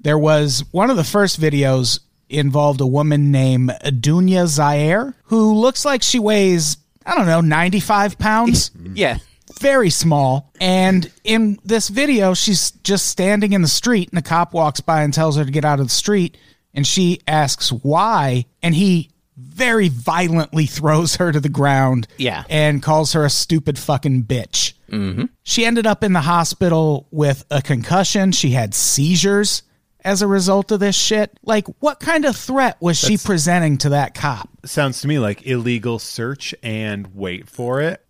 [0.00, 5.84] There was one of the first videos involved a woman named Dounya Zayer, who looks
[5.84, 8.70] like she weighs, I don't know, 95 pounds.
[8.94, 9.18] Yeah.
[9.60, 10.50] Very small.
[10.60, 15.02] And in this video, she's just standing in the street, and a cop walks by
[15.02, 16.36] and tells her to get out of the street.
[16.74, 22.06] And she asks why, and he very violently throws her to the ground.
[22.16, 22.44] Yeah.
[22.48, 24.74] and calls her a stupid fucking bitch.
[24.90, 25.24] Mm-hmm.
[25.42, 28.32] She ended up in the hospital with a concussion.
[28.32, 29.62] She had seizures
[30.04, 31.38] as a result of this shit.
[31.42, 34.48] Like, what kind of threat was she presenting to that cop?
[34.64, 38.04] Sounds to me like illegal search and wait for it.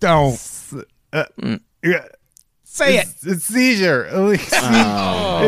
[0.00, 0.34] Don't
[1.12, 1.60] uh, mm.
[1.82, 2.06] Yeah.
[2.64, 3.06] say it.
[3.22, 4.08] It's, oh, oh, it's seizure.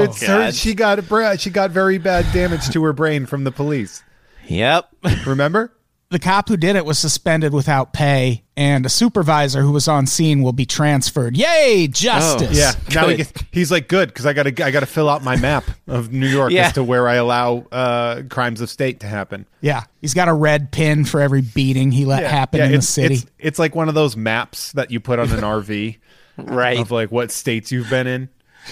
[0.04, 0.52] it's her.
[0.52, 4.02] She got a bra- she got very bad damage to her brain from the police.
[4.46, 4.88] Yep.
[5.26, 5.72] Remember?
[6.10, 10.06] The cop who did it was suspended without pay, and a supervisor who was on
[10.06, 11.36] scene will be transferred.
[11.36, 12.56] Yay, justice!
[12.56, 12.72] Yeah.
[12.94, 13.16] Now he Good.
[13.18, 15.64] gets, he's like good because I got to I got to fill out my map
[15.86, 16.68] of New York Yeah.
[16.68, 19.46] as to where I allow uh, crimes of state to happen.
[19.60, 19.84] yeah.
[20.00, 23.14] He's got a red pin for every beating he let happen in the it's, city.
[23.16, 25.98] It's, it's like one of those maps that you put on an RV
[26.38, 26.78] Right.
[26.78, 28.28] of like what states you've been in.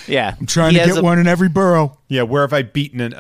[0.07, 0.37] Yeah.
[0.39, 1.99] I'm Trying He to get a- one in every borough.
[2.09, 3.17] Yeah, where have I beaten an, a,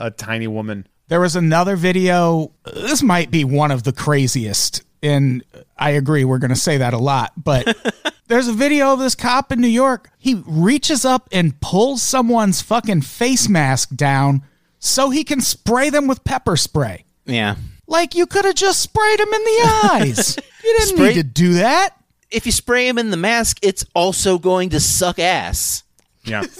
[0.00, 0.86] a, a tiny woman?
[1.10, 2.52] There was another video.
[2.64, 5.42] This might be one of the craziest, and
[5.76, 6.24] I agree.
[6.24, 7.76] We're going to say that a lot, but
[8.28, 10.08] there's a video of this cop in New York.
[10.18, 14.42] He reaches up and pulls someone's fucking face mask down
[14.78, 17.04] so he can spray them with pepper spray.
[17.26, 17.56] Yeah.
[17.88, 20.36] Like you could have just sprayed him in the eyes.
[20.62, 21.96] You didn't Spray- need to do that.
[22.30, 25.82] If you spray him in the mask, it's also going to suck ass.
[26.22, 26.44] Yeah.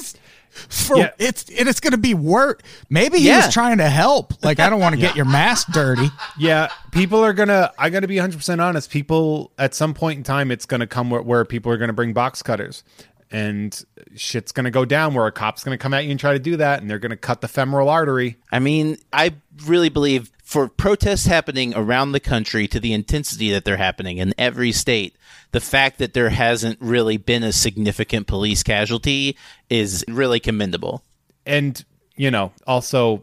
[0.50, 1.10] For Yeah.
[1.18, 2.60] it's and it's going to be worse.
[2.88, 3.46] Maybe he Yeah.
[3.46, 4.34] was trying to help.
[4.44, 6.10] Like I don't want to get your mask dirty.
[6.38, 7.72] Yeah, people are gonna.
[7.78, 8.90] I got to be 100 percent honest.
[8.90, 12.12] People at some point in time, it's gonna come where, where people are gonna bring
[12.12, 12.82] box cutters,
[13.30, 13.84] and
[14.16, 16.56] shit's gonna go down where a cop's gonna come at you and try to do
[16.56, 18.36] that, and they're gonna cut the femoral artery.
[18.50, 19.34] I mean, I
[19.66, 24.34] really believe for protests happening around the country to the intensity that they're happening in
[24.36, 25.14] every state,
[25.52, 29.36] the fact that there hasn't really been a significant police casualty
[29.68, 31.02] is really commendable.
[31.46, 31.84] and
[32.16, 33.22] you know also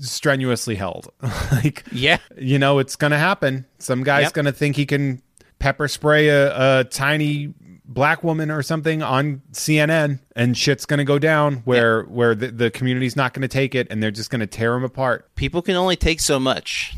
[0.00, 1.08] strenuously held
[1.52, 2.18] like Yeah.
[2.36, 4.32] you know it's gonna happen some guy's Yep.
[4.34, 5.22] gonna think he can
[5.58, 7.54] pepper spray a, a tiny
[7.86, 12.70] black woman or something on cnn and shit's gonna go down where where the, the
[12.70, 15.96] community's not gonna take it and they're just gonna tear him apart People can only
[15.96, 16.94] take so much.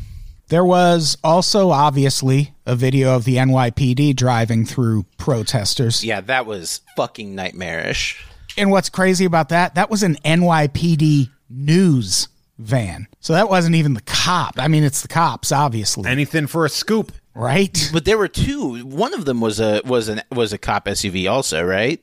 [0.51, 6.03] There was also obviously a video of the NYPD driving through protesters.
[6.03, 8.21] Yeah, that was fucking nightmarish.
[8.57, 9.75] And what's crazy about that?
[9.75, 12.27] That was an NYPD news
[12.59, 13.07] van.
[13.21, 14.55] So that wasn't even the cop.
[14.57, 17.13] I mean, it's the cops, obviously, Anything for a scoop.
[17.33, 17.89] right?
[17.93, 18.85] But there were two.
[18.85, 21.99] One of them was a was an was a cop SUV also, right?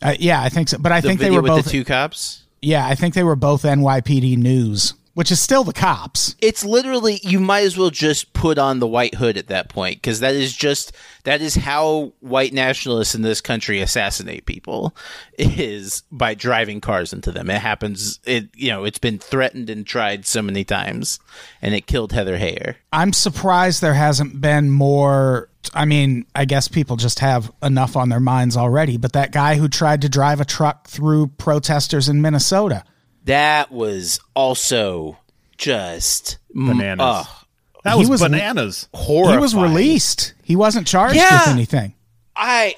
[0.00, 0.78] Uh, yeah, I think so.
[0.78, 1.64] But I The think they were with both.
[1.64, 2.44] the two cops.
[2.62, 6.36] yeah, I think they were both NYPD News, which is still the cops.
[6.40, 9.96] It's literally you might as well just put on the white hood at that point
[9.96, 10.92] because that is just
[11.24, 14.94] that is how white nationalists in this country assassinate people
[15.36, 17.50] is by driving cars into them.
[17.50, 18.20] It happens.
[18.26, 21.18] It you know it's been threatened and tried so many times,
[21.60, 22.76] and it killed Heather Heyer.
[22.92, 25.48] I'm surprised there hasn't been more.
[25.74, 28.98] I mean, I guess people just have enough on their minds already.
[28.98, 32.84] But that guy who tried to drive a truck through protesters in Minnesota.
[33.28, 35.18] That was also
[35.56, 36.98] just Bananas.
[37.00, 37.26] ugh,
[37.84, 38.88] That He was, was- bananas.
[38.94, 39.38] horrifying.
[39.38, 40.34] He was released.
[40.42, 41.40] He wasn't charged Yeah.
[41.40, 41.94] with anything
[42.34, 42.74] I.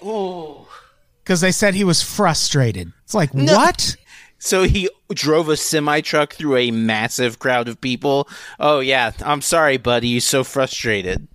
[1.22, 2.92] because they said he was frustrated.
[3.05, 3.96] It's like, what?
[4.38, 8.28] So he drove a semi truck through a massive crowd of people.
[8.59, 10.09] Oh yeah, I'm sorry, buddy.
[10.09, 11.28] You're so frustrated.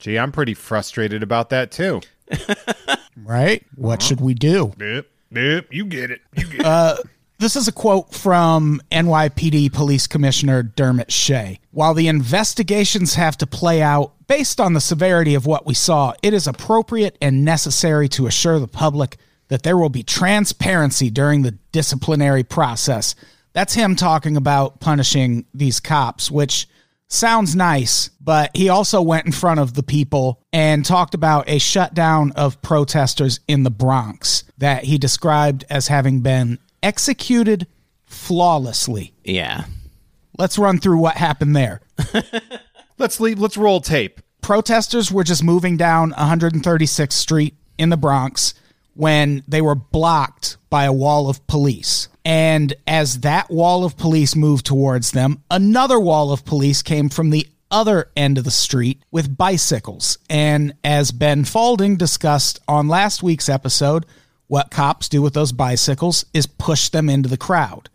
[0.00, 2.00] Gee, I'm pretty frustrated about that too.
[3.16, 3.64] Right?
[3.76, 4.08] What uh-huh.
[4.08, 4.74] should we do?
[4.78, 6.20] Yep, yep, you get it.
[6.36, 6.66] You get it.
[6.66, 6.96] Uh,
[7.38, 11.58] This is a quote from NYPD Police Commissioner Dermot Shea.
[11.72, 16.14] While the investigations have to play out based on the severity of what we saw,
[16.22, 19.16] it is appropriate and necessary to assure the public
[19.48, 23.16] that there will be transparency during the disciplinary process.
[23.52, 26.68] That's him talking about punishing these cops, which
[27.08, 31.58] sounds nice, but he also went in front of the people and talked about a
[31.58, 37.66] shutdown of protesters in the Bronx that he described as having been executed
[38.04, 39.14] flawlessly.
[39.24, 39.64] Yeah.
[40.38, 41.80] Let's run through what happened there.
[42.98, 43.40] Let's leave.
[43.40, 44.20] Let's roll tape.
[44.40, 48.54] Protesters were just moving down 136th Street in the Bronx
[48.94, 52.08] when they were blocked by a wall of police.
[52.24, 57.30] And as that wall of police moved towards them, another wall of police came from
[57.30, 60.18] the other end of the street with bicycles.
[60.30, 64.06] And as Ben Falding discussed on last week's episode,
[64.46, 67.88] what cops do with those bicycles is push them into the crowd.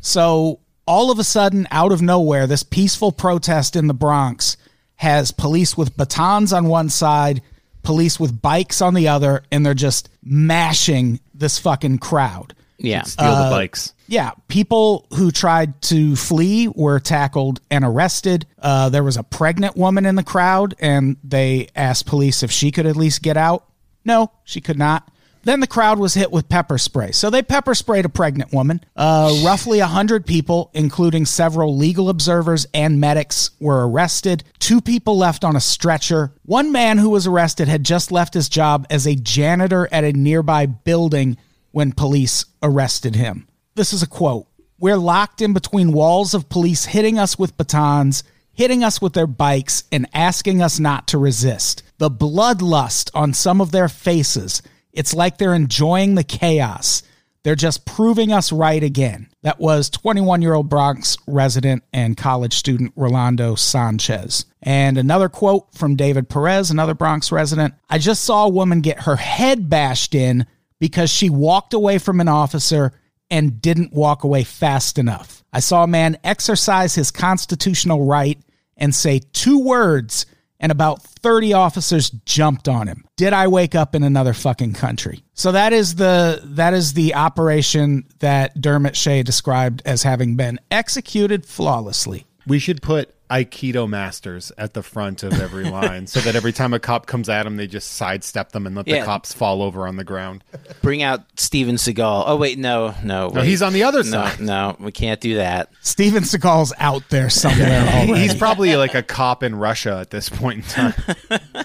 [0.00, 4.56] So all of a sudden, out of nowhere, this peaceful protest in the Bronx
[4.96, 7.42] has police with batons on one side,
[7.82, 12.54] police with bikes on the other, and they're just mashing this fucking crowd.
[12.78, 13.02] Yeah.
[13.02, 13.92] Steal the bikes.
[14.08, 18.44] Yeah, people who tried to flee were tackled and arrested.
[18.58, 22.72] Uh, there was a pregnant woman in the crowd, and they asked police if she
[22.72, 23.66] could at least get out.
[24.04, 25.08] No, she could not.
[25.44, 27.12] Then the crowd was hit with pepper spray.
[27.12, 28.80] So they pepper sprayed a pregnant woman.
[28.94, 34.44] Uh, roughly 100 people, including several legal observers and medics, were arrested.
[34.58, 36.32] Two people left on a stretcher.
[36.44, 40.12] One man who was arrested had just left his job as a janitor at a
[40.12, 41.36] nearby building
[41.72, 43.48] when police arrested him.
[43.74, 44.46] This is a quote
[44.78, 48.22] We're locked in between walls of police hitting us with batons,
[48.52, 51.82] hitting us with their bikes, and asking us not to resist.
[51.98, 54.62] The bloodlust on some of their faces.
[54.92, 57.02] It's like they're enjoying the chaos.
[57.42, 59.28] They're just proving us right again.
[59.42, 64.44] That was 21 year old Bronx resident and college student Rolando Sanchez.
[64.62, 69.00] And another quote from David Perez, another Bronx resident I just saw a woman get
[69.02, 70.46] her head bashed in
[70.78, 72.92] because she walked away from an officer
[73.30, 75.42] and didn't walk away fast enough.
[75.52, 78.38] I saw a man exercise his constitutional right
[78.76, 80.26] and say two words,
[80.62, 83.04] and about 30 officers jumped on him.
[83.16, 85.22] Did I wake up in another fucking country?
[85.34, 90.60] So that is the that is the operation that Dermot Shea described as having been
[90.70, 92.26] executed flawlessly.
[92.46, 96.74] We should put Aikido masters at the front of every line so that every time
[96.74, 99.00] a cop comes at them, they just sidestep them and let Yeah.
[99.00, 100.44] the cops fall over on the ground.
[100.82, 102.24] Bring out Steven Seagal.
[102.26, 103.28] Oh wait, no, no.
[103.28, 103.46] No, wait.
[103.46, 104.40] he's on the other No, side.
[104.40, 105.70] no, we can't do that.
[105.80, 108.16] Steven Seagal's out there somewhere already.
[108.20, 110.94] He's probably like a cop in Russia at this point in time.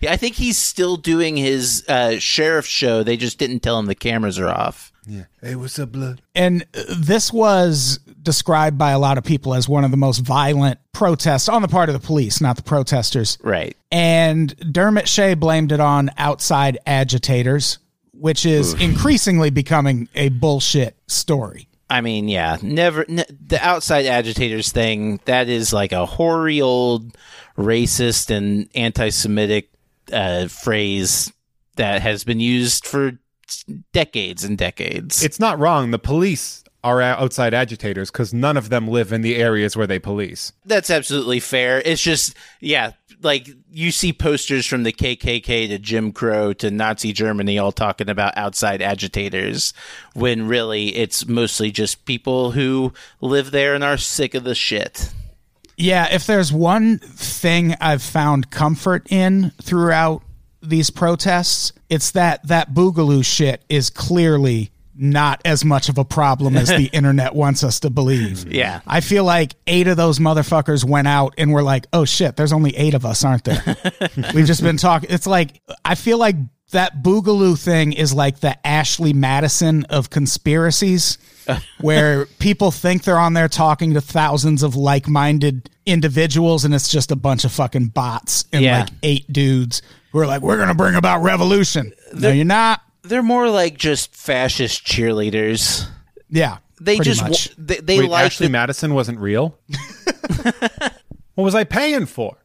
[0.00, 3.02] Yeah, I think he's still doing his uh, sheriff show.
[3.02, 4.92] They just didn't tell him the cameras are off.
[5.06, 5.24] Yeah.
[5.42, 6.22] Hey, what's up, blood?
[6.34, 7.98] And this was
[8.30, 11.68] described by a lot of people as one of the most violent protests on the
[11.68, 13.36] part of the police, not the protesters.
[13.42, 13.76] Right.
[13.90, 17.78] And Dermot Shea blamed it on outside agitators,
[18.12, 21.66] which is increasingly becoming a bullshit story.
[21.88, 25.18] I mean, yeah, never n- the outside agitators thing.
[25.24, 27.16] That is like a hoary old
[27.58, 29.70] racist and anti-Semitic
[30.12, 31.32] uh, phrase
[31.74, 33.18] that has been used for
[33.92, 35.24] decades and decades.
[35.24, 35.90] It's not wrong.
[35.90, 39.98] The police are outside agitators because none of them live in the areas where they
[39.98, 40.52] police.
[40.64, 41.82] That's absolutely fair.
[41.84, 47.12] It's just, yeah, like you see posters from the KKK to Jim Crow to Nazi
[47.12, 49.74] Germany all talking about outside agitators
[50.14, 55.12] when really it's mostly just people who live there and are sick of the shit.
[55.76, 60.22] Yeah, if there's one thing I've found comfort in throughout
[60.62, 64.70] these protests, it's that that Boogaloo shit is clearly
[65.00, 68.52] not as much of a problem as the internet wants us to believe.
[68.52, 68.80] Yeah.
[68.86, 72.52] I feel like eight of those motherfuckers went out and were like, oh shit, there's
[72.52, 73.62] only eight of us, aren't there?
[74.34, 75.10] We've just been talking.
[75.10, 76.36] It's like, I feel like
[76.72, 81.18] that Boogaloo thing is like the Ashley Madison of conspiracies,
[81.80, 86.88] where people think they're on there talking to thousands of like minded individuals and it's
[86.88, 88.80] just a bunch of fucking bots and Yeah.
[88.80, 89.82] like eight dudes
[90.12, 91.92] who are like, we're going to bring about revolution.
[92.14, 92.82] No, you're not.
[93.02, 95.86] They're more like just fascist cheerleaders.
[96.28, 96.58] Yeah.
[96.80, 97.48] They just, much.
[97.50, 99.58] wa- they, they Wait, like Ashley the- Madison wasn't real.
[101.34, 102.36] what was I paying for?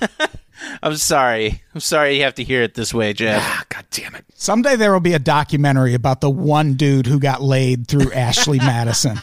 [0.82, 1.62] I'm sorry.
[1.74, 3.42] I'm sorry you have to hear it this way, Jeff.
[3.44, 4.24] Ah, God damn it!
[4.34, 8.58] Someday there will be a documentary about the one dude who got laid through Ashley
[8.58, 9.20] Madison.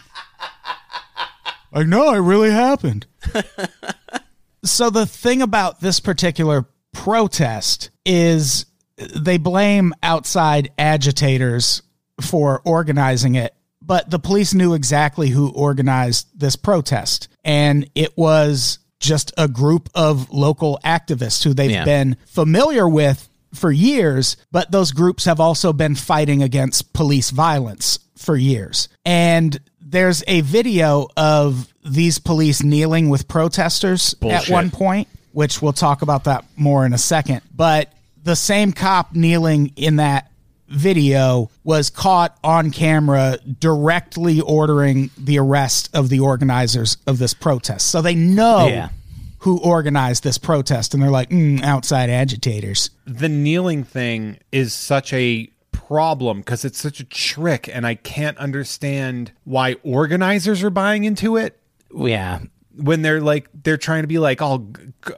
[1.73, 3.07] Like, no, it really happened.
[4.63, 8.65] so the thing about this particular protest is
[9.15, 11.81] they blame outside agitators
[12.19, 17.27] for organizing it, but the police knew exactly who organized this protest.
[17.43, 21.85] And it was just a group of local activists who they've Yeah.
[21.85, 27.99] been familiar with for years, but those groups have also been fighting against police violence
[28.15, 28.87] for years.
[29.03, 35.73] And there's a video of these police kneeling with protesters at one point, which we'll
[35.73, 37.41] talk about that more in a second.
[37.53, 37.91] But
[38.23, 40.31] the same cop kneeling in that
[40.67, 47.87] video was caught on camera directly ordering the arrest of the organizers of this protest.
[47.89, 48.89] So they know Yeah.
[49.39, 52.89] who organized this protest and they're like, mm, outside agitators.
[53.05, 58.37] The kneeling thing is such a problem because it's such a trick, and I can't
[58.37, 61.59] understand why organizers are buying into it.
[61.93, 62.39] Yeah.
[62.75, 64.67] When they're like they're trying to be like all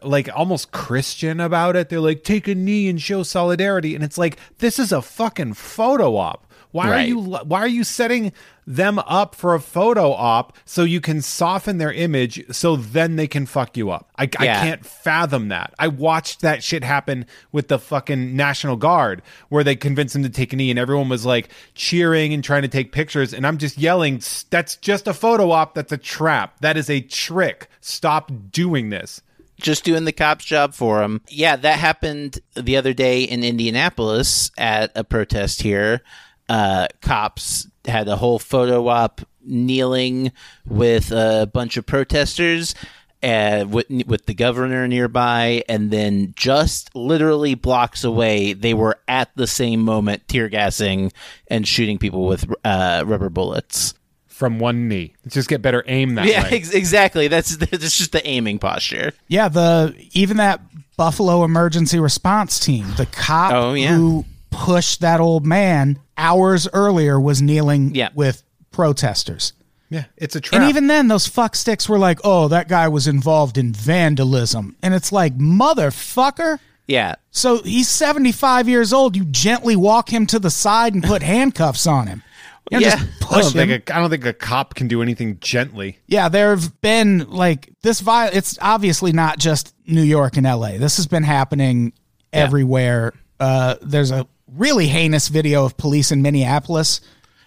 [0.01, 3.95] like almost christian about it they're like take a knee and show solidarity.
[3.95, 7.83] And it's like this is a fucking photo op why are you why are you
[7.85, 8.33] setting
[8.65, 13.27] them up for a photo op so you can soften their image so then they
[13.27, 14.11] can fuck you up?
[14.17, 15.73] I, I can't fathom that.
[15.79, 20.29] I watched that shit happen with the fucking national guard where they convinced them to
[20.29, 23.57] take a knee and everyone was like cheering and trying to take pictures and i'm
[23.57, 25.75] just yelling that's just a photo op.
[25.75, 26.59] That's a trap.
[26.59, 27.67] That is a trick.
[27.81, 29.21] Stop doing this.
[29.57, 31.21] Just doing the cop's job for him.
[31.29, 36.01] Yeah, that happened the other day in Indianapolis at a protest here.
[36.49, 40.31] Uh, cops had a whole photo op kneeling
[40.67, 42.75] with a bunch of protesters.
[43.21, 49.29] Uh, with, with the governor nearby, and then just literally blocks away, they were at
[49.37, 51.09] the same moment tear gassing
[51.47, 53.93] and shooting people with uh, rubber bullets.
[54.27, 57.29] from one knee just get better aim that Yeah, way ex- exactly.
[57.29, 59.13] That's that's just the aiming posture.
[59.29, 60.59] Yeah, the even that
[60.97, 63.95] Buffalo emergency response team, the cop Oh, yeah.
[63.95, 68.09] who pushed that old man hours earlier was kneeling Yeah.
[68.15, 69.53] with protesters.
[69.89, 72.87] yeah it's a trap And even then, those fuck sticks were like, "Oh, that guy
[72.87, 76.59] was involved in vandalism," and it's like, motherfucker.
[76.87, 79.15] Yeah, So he's seventy-five years old.
[79.15, 82.23] You gently walk him to the side and put handcuffs on him.
[82.71, 82.95] You don't Yeah.
[82.97, 83.69] just I push don't, him.
[83.69, 85.99] think a, I don't think a cop can do anything gently.
[86.07, 87.99] Yeah, there have been like this.
[88.01, 90.77] Vi- it's obviously not just New York and L.A.
[90.77, 91.93] This has been happening
[92.33, 93.13] everywhere.
[93.39, 97.01] Uh, there's a really heinous video of police in Minneapolis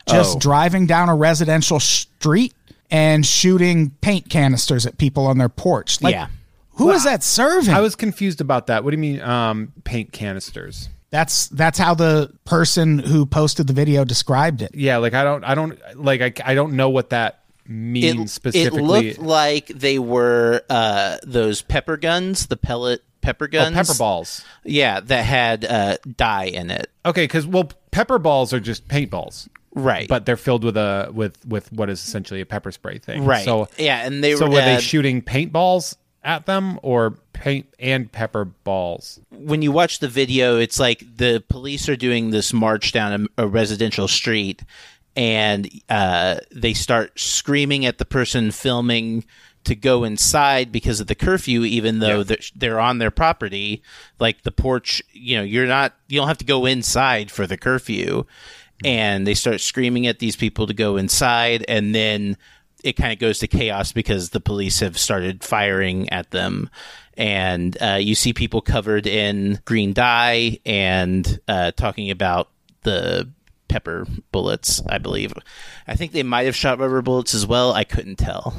[0.08, 0.38] just Oh.
[0.38, 2.54] driving down a residential street
[2.90, 6.00] and shooting paint canisters at people on their porch.
[6.00, 6.28] Like, Yeah.
[6.74, 7.74] who is that serving?
[7.74, 8.84] I was confused about that.
[8.84, 10.88] What do you mean, um, paint canisters?
[11.10, 14.72] that's that's how the person who posted the video described it.
[14.74, 18.54] Yeah, like I don't, I don't, like I, I don't know what that means it,
[18.56, 23.74] it looked like they were uh, those pepper guns, the pellet pepper oh, guns.
[23.74, 24.44] pepper balls.
[24.64, 26.90] Yeah, that had uh, dye in it.
[27.04, 30.08] Okay, because well, pepper balls are just paintballs, Right.
[30.08, 33.24] but they're filled with a with with what is essentially a pepper spray thing.
[33.24, 33.44] right.
[33.44, 37.66] So, yeah, and they so were, were they uh, shooting paintballs at them or paint
[37.78, 39.20] and pepper balls?
[39.30, 43.44] when you watch the video, it's like the police are doing this march down a,
[43.44, 44.62] a residential street,
[45.16, 49.24] and uh, they start screaming at the person filming
[49.66, 52.22] to go inside because of the curfew, even though Yeah.
[52.24, 53.82] they're, they're on their property.
[54.18, 57.56] Like the porch, you know, you're not, you don't have to go inside for the
[57.58, 58.24] curfew.
[58.84, 62.36] and they start screaming at these people to go inside, and then
[62.84, 66.68] it kind of goes to chaos because the police have started firing at them.
[67.16, 72.50] And uh, you see people covered in green dye and uh, talking about
[72.82, 73.30] the
[73.68, 75.32] pepper bullets, I believe.
[75.88, 77.72] I think they might have shot rubber bullets as well.
[77.72, 78.54] I couldn't tell.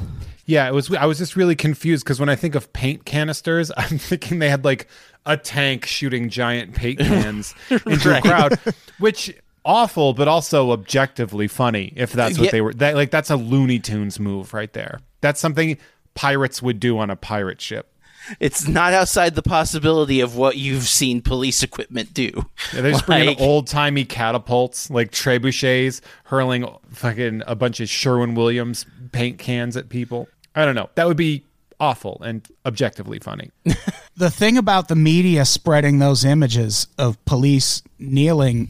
[0.48, 0.90] Yeah, it was.
[0.94, 4.48] I was just really confused because when I think of paint canisters, I'm thinking they
[4.48, 4.88] had like
[5.26, 8.58] a tank shooting giant paint cans into a crowd,
[8.98, 11.92] which awful, but also objectively funny.
[11.96, 12.50] If that's what Yeah.
[12.52, 15.00] they were, that like that's a Looney Tunes move right there.
[15.20, 15.76] That's something
[16.14, 17.92] pirates would do on a pirate ship.
[18.40, 22.30] It's not outside the possibility of what you've seen police equipment do.
[22.74, 28.34] Yeah, they just Like- old timey catapults like trebuchets, hurling fucking a bunch of Sherwin
[28.34, 30.28] Williams paint cans at people.
[30.58, 30.90] I don't know.
[30.96, 31.44] That would be
[31.78, 33.50] awful and objectively funny.
[34.16, 38.68] the thing about the media spreading those images of police kneeling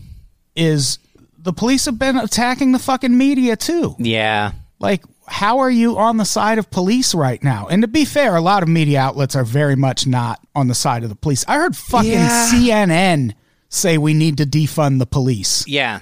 [0.55, 0.99] is
[1.39, 3.97] the police have been attacking the fucking media too.
[3.99, 4.53] Yeah.
[4.79, 7.67] Like, how are you on the side of police right now?
[7.69, 10.75] And to be fair, a lot of media outlets are very much not on the
[10.75, 11.45] side of the police.
[11.49, 12.51] I heard fucking Yeah.
[12.53, 13.35] CNN
[13.71, 15.65] say we need to defund the police.
[15.67, 16.01] Yeah.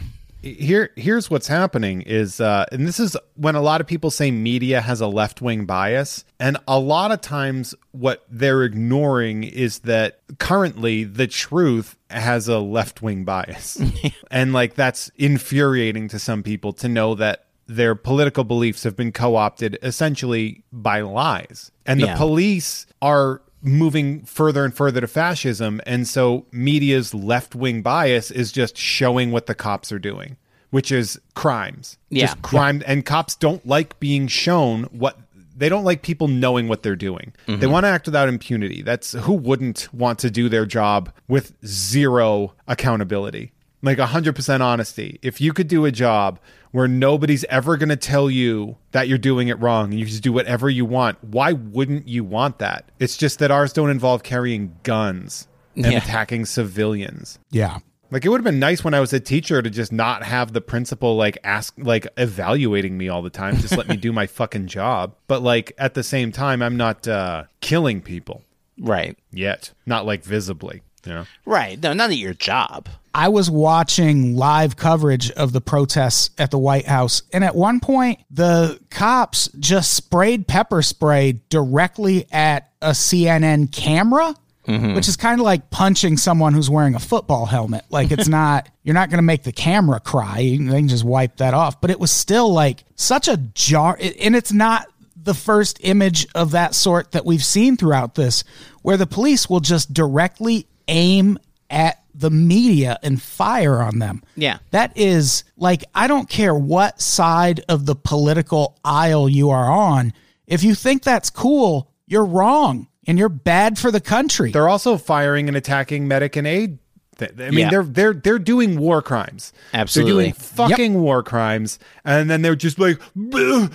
[0.54, 4.30] Here here's what's happening is uh and this is when a lot of people say
[4.30, 10.20] media has a left-wing bias and a lot of times what they're ignoring is that
[10.38, 13.80] currently the truth has a left-wing bias.
[14.30, 19.12] And like that's infuriating to some people to know that their political beliefs have been
[19.12, 21.70] co-opted essentially by lies.
[21.86, 22.16] And the Yeah.
[22.16, 25.80] police are moving further and further to fascism.
[25.84, 30.36] And so media's left-wing bias is just showing what the cops are doing
[30.70, 31.96] which is crimes.
[32.10, 32.26] Yeah.
[32.26, 32.82] just crime.
[32.86, 35.18] And cops don't like being shown what
[35.56, 37.32] they don't like people knowing what they're doing.
[37.46, 37.70] They mm-hmm.
[37.70, 38.82] want to act without impunity.
[38.82, 43.52] That's who wouldn't want to do their job with zero accountability?
[43.82, 45.18] Like 100% honesty.
[45.22, 46.40] If you could do a job
[46.72, 50.22] where nobody's ever going to tell you that you're doing it wrong and you just
[50.22, 54.22] do whatever you want why wouldn't you want that it's just that ours don't involve
[54.22, 55.98] carrying guns and Yeah.
[55.98, 57.78] attacking civilians Yeah.
[58.10, 60.52] like it would have been nice when I was a teacher to just not have
[60.52, 63.56] the principal like ask like evaluating me all the time.
[63.58, 65.14] Just let me do my fucking job.
[65.26, 68.42] But like at the same time, I'm not uh, killing people
[68.78, 69.16] Right.
[69.32, 69.72] yet.
[69.86, 70.82] Not like visibly.
[71.04, 71.24] Yeah.
[71.44, 71.80] Right.
[71.82, 72.88] No, not at your job.
[73.16, 77.80] I was watching live coverage of the protests at the White House, and at one
[77.80, 84.34] point, the cops just sprayed pepper spray directly at a CNN camera,
[84.68, 84.94] mm-hmm.
[84.94, 87.86] which is kind of like punching someone who's wearing a football helmet.
[87.88, 90.42] Like, it's not, you're not going to make the camera cry.
[90.42, 91.80] They can just wipe that off.
[91.80, 96.50] But it was still like such a jar, and it's not the first image of
[96.50, 98.44] that sort that we've seen throughout this,
[98.82, 101.38] where the police will just directly aim
[101.70, 104.22] at the media and fire on them.
[104.36, 104.58] Yeah.
[104.70, 110.12] That is like, I don't care what side of the political aisle you are on.
[110.46, 114.50] If you think that's cool, you're wrong and you're bad for the country.
[114.52, 116.78] They're also firing and attacking medic and aid.
[117.18, 117.70] I mean, Yeah.
[117.70, 119.54] they're they're they're doing war crimes.
[119.72, 120.12] Absolutely.
[120.12, 123.00] they're doing fucking war crimes, and then they're just like,
[123.32, 123.68] uh,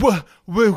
[0.00, 0.24] "Well,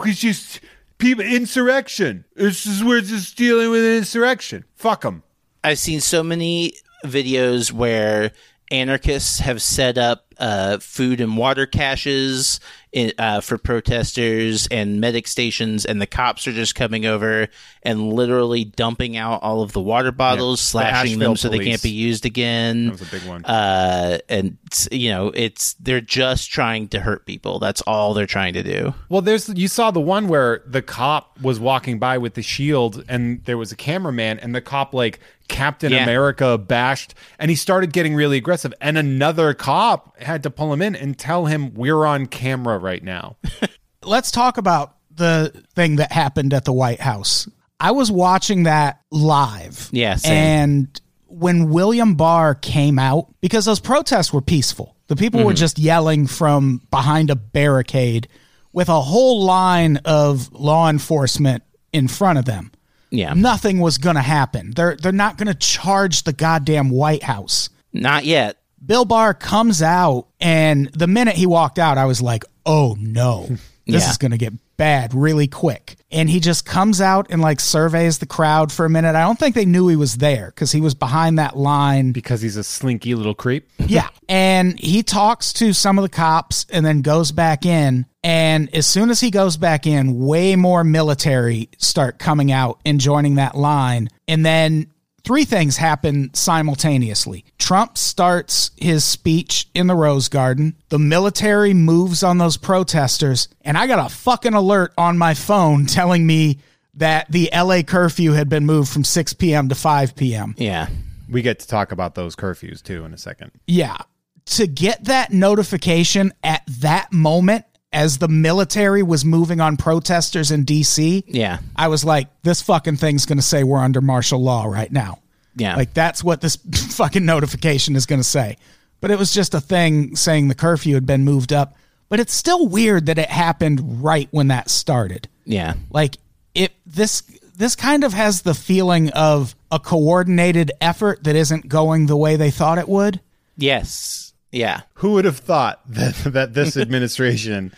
[0.04, 0.60] it's just
[0.98, 2.26] people insurrection.
[2.36, 4.66] This is we're just dealing with an insurrection.
[4.76, 5.22] Fuck them.
[5.64, 6.74] I've seen so many
[7.06, 8.32] videos where
[8.72, 12.60] anarchists have set up uh, food and water caches
[12.92, 17.48] in, uh, for protesters and medic stations, and the cops are just coming over
[17.84, 21.60] and literally dumping out all of the water bottles, the slashing them Asheville so they
[21.66, 22.86] can't be used again.
[22.86, 23.46] That was a big one.
[23.46, 27.60] Uh, and it's- you know, it's they're just trying to hurt people.
[27.60, 28.96] That's all they're trying to do.
[29.10, 33.04] Well, there's you saw the one where the cop was walking by with the shield,
[33.08, 36.04] and there was a cameraman, and the cop like Captain Yeah.
[36.04, 40.82] America bashed, and he started getting really aggressive, and another cop had to pull him
[40.82, 43.38] in and tell him we're on camera right now.
[44.04, 47.48] Let's talk about the thing that happened at the White House.
[47.80, 49.90] I was watching that live.
[49.92, 50.18] Yeah.
[50.26, 55.48] And when William Barr came out, because those protests were peaceful, the people Mm-hmm.
[55.48, 58.28] were just yelling from behind a barricade
[58.72, 62.72] with a whole line of law enforcement in front of them.
[63.16, 64.72] Yeah, Nothing was going to happen.
[64.76, 67.70] They're they're not going to charge the goddamn White House.
[67.94, 68.58] not yet.
[68.86, 73.46] Bill Barr comes out, and the minute he walked out, I was like, oh no,
[73.86, 74.10] this Yeah.
[74.10, 74.54] is going to get
[74.84, 75.96] bad really quick.
[76.12, 79.16] And he just comes out and like surveys the crowd for a minute.
[79.16, 82.12] I don't think they knew he was there because he was behind that line.
[82.12, 83.70] because he's a slinky little creep.
[83.88, 84.10] Yeah.
[84.28, 88.06] And he talks to some of the cops and then goes back in.
[88.24, 93.00] And as soon as he goes back in, way more military start coming out and
[93.00, 94.10] joining that line.
[94.28, 94.88] And then
[95.24, 97.46] three things happen simultaneously.
[97.58, 100.76] Trump starts his speech in the Rose Garden.
[100.90, 105.86] The military moves on those protesters, and I got a fucking alert on my phone
[105.88, 106.60] telling me
[106.96, 109.70] that the LA curfew had been moved from 6 p.m.
[109.70, 110.54] to 5 p.m.
[110.58, 110.88] Yeah.
[111.30, 113.52] We get to talk about those curfews too in a second.
[113.66, 113.98] Yeah.
[114.46, 120.66] To get that notification at that moment as the military was moving on protesters in
[120.66, 121.60] DC, Yeah.
[121.76, 125.20] I was like, this fucking thing's going to say we're under martial law right now.
[125.56, 125.76] Yeah.
[125.76, 126.56] Like that's what this
[126.96, 128.58] fucking notification is going to say.
[129.02, 131.76] But it was just a thing saying the curfew had been moved up.
[132.10, 135.28] But it's still weird that it happened right when that started.
[135.46, 135.74] yeah.
[135.90, 136.18] Like
[136.56, 137.24] it this
[137.56, 142.36] this kind of has the feeling of a coordinated effort that isn't going the way
[142.36, 143.20] they thought it would.
[143.58, 144.33] Yes.
[144.54, 144.82] Yeah.
[144.96, 147.74] Who would have thought that that this administration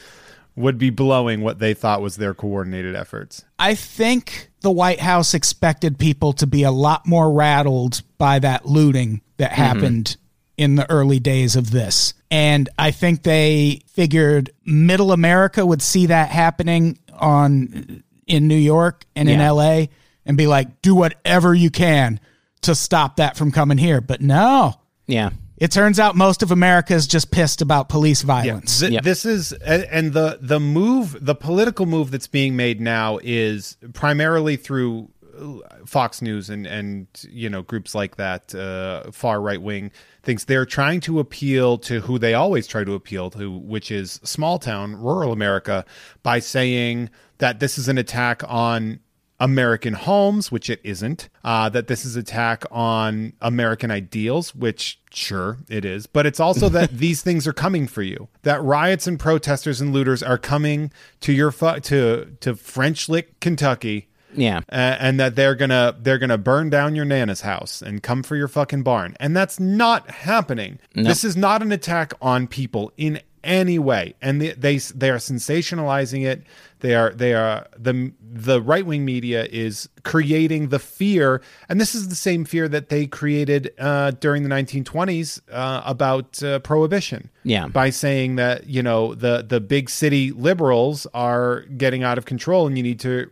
[0.55, 3.43] would be blowing what they thought was their coordinated efforts?
[3.59, 8.65] I think the White House expected people to be a lot more rattled by that
[8.65, 9.61] looting that mm-hmm.
[9.61, 10.17] happened
[10.57, 12.13] in the early days of this.
[12.31, 19.05] And I think they figured middle America would see that happening on in New York
[19.15, 19.85] and in LA
[20.25, 22.19] and be like, do whatever you can
[22.61, 24.01] to stop that from coming here.
[24.01, 24.75] But no.
[25.07, 25.31] Yeah.
[25.57, 28.79] It turns out most of America is just pissed about police violence.
[28.79, 29.03] Th- Yep.
[29.03, 33.77] This is and and the the move, the political move that's being made now is
[33.93, 39.61] primarily through uh, Fox News and and you know groups like that, uh, far right
[39.61, 39.91] wing
[40.23, 44.19] thinks They're trying to appeal to who they always try to appeal to, which is
[44.23, 45.85] small town, rural America,
[46.23, 48.99] by saying that this is an attack on
[49.39, 51.29] American homes, which it isn't.
[51.43, 56.05] Uh, that this is attack on American ideals, which sure it is.
[56.07, 58.29] But it's also that these things are coming for you.
[58.43, 63.39] That riots and protesters and looters are coming to your fu- to to French Lick,
[63.41, 64.59] Kentucky, Yeah.
[64.71, 68.35] uh, and that they're gonna they're gonna burn down your nana's house and come for
[68.37, 70.79] your fucking barn, and that's not happening.
[70.93, 75.17] This is not an attack on people in any way, and they they, they are
[75.17, 76.43] sensationalizing it.
[76.79, 81.95] They are they are the the right wing media is creating the fear, and this
[81.95, 87.29] is the same fear that they created uh, during the 1920s uh, about uh, prohibition
[87.43, 87.67] Yeah.
[87.67, 92.67] by saying that you know the the big city liberals are getting out of control
[92.67, 93.31] and you need to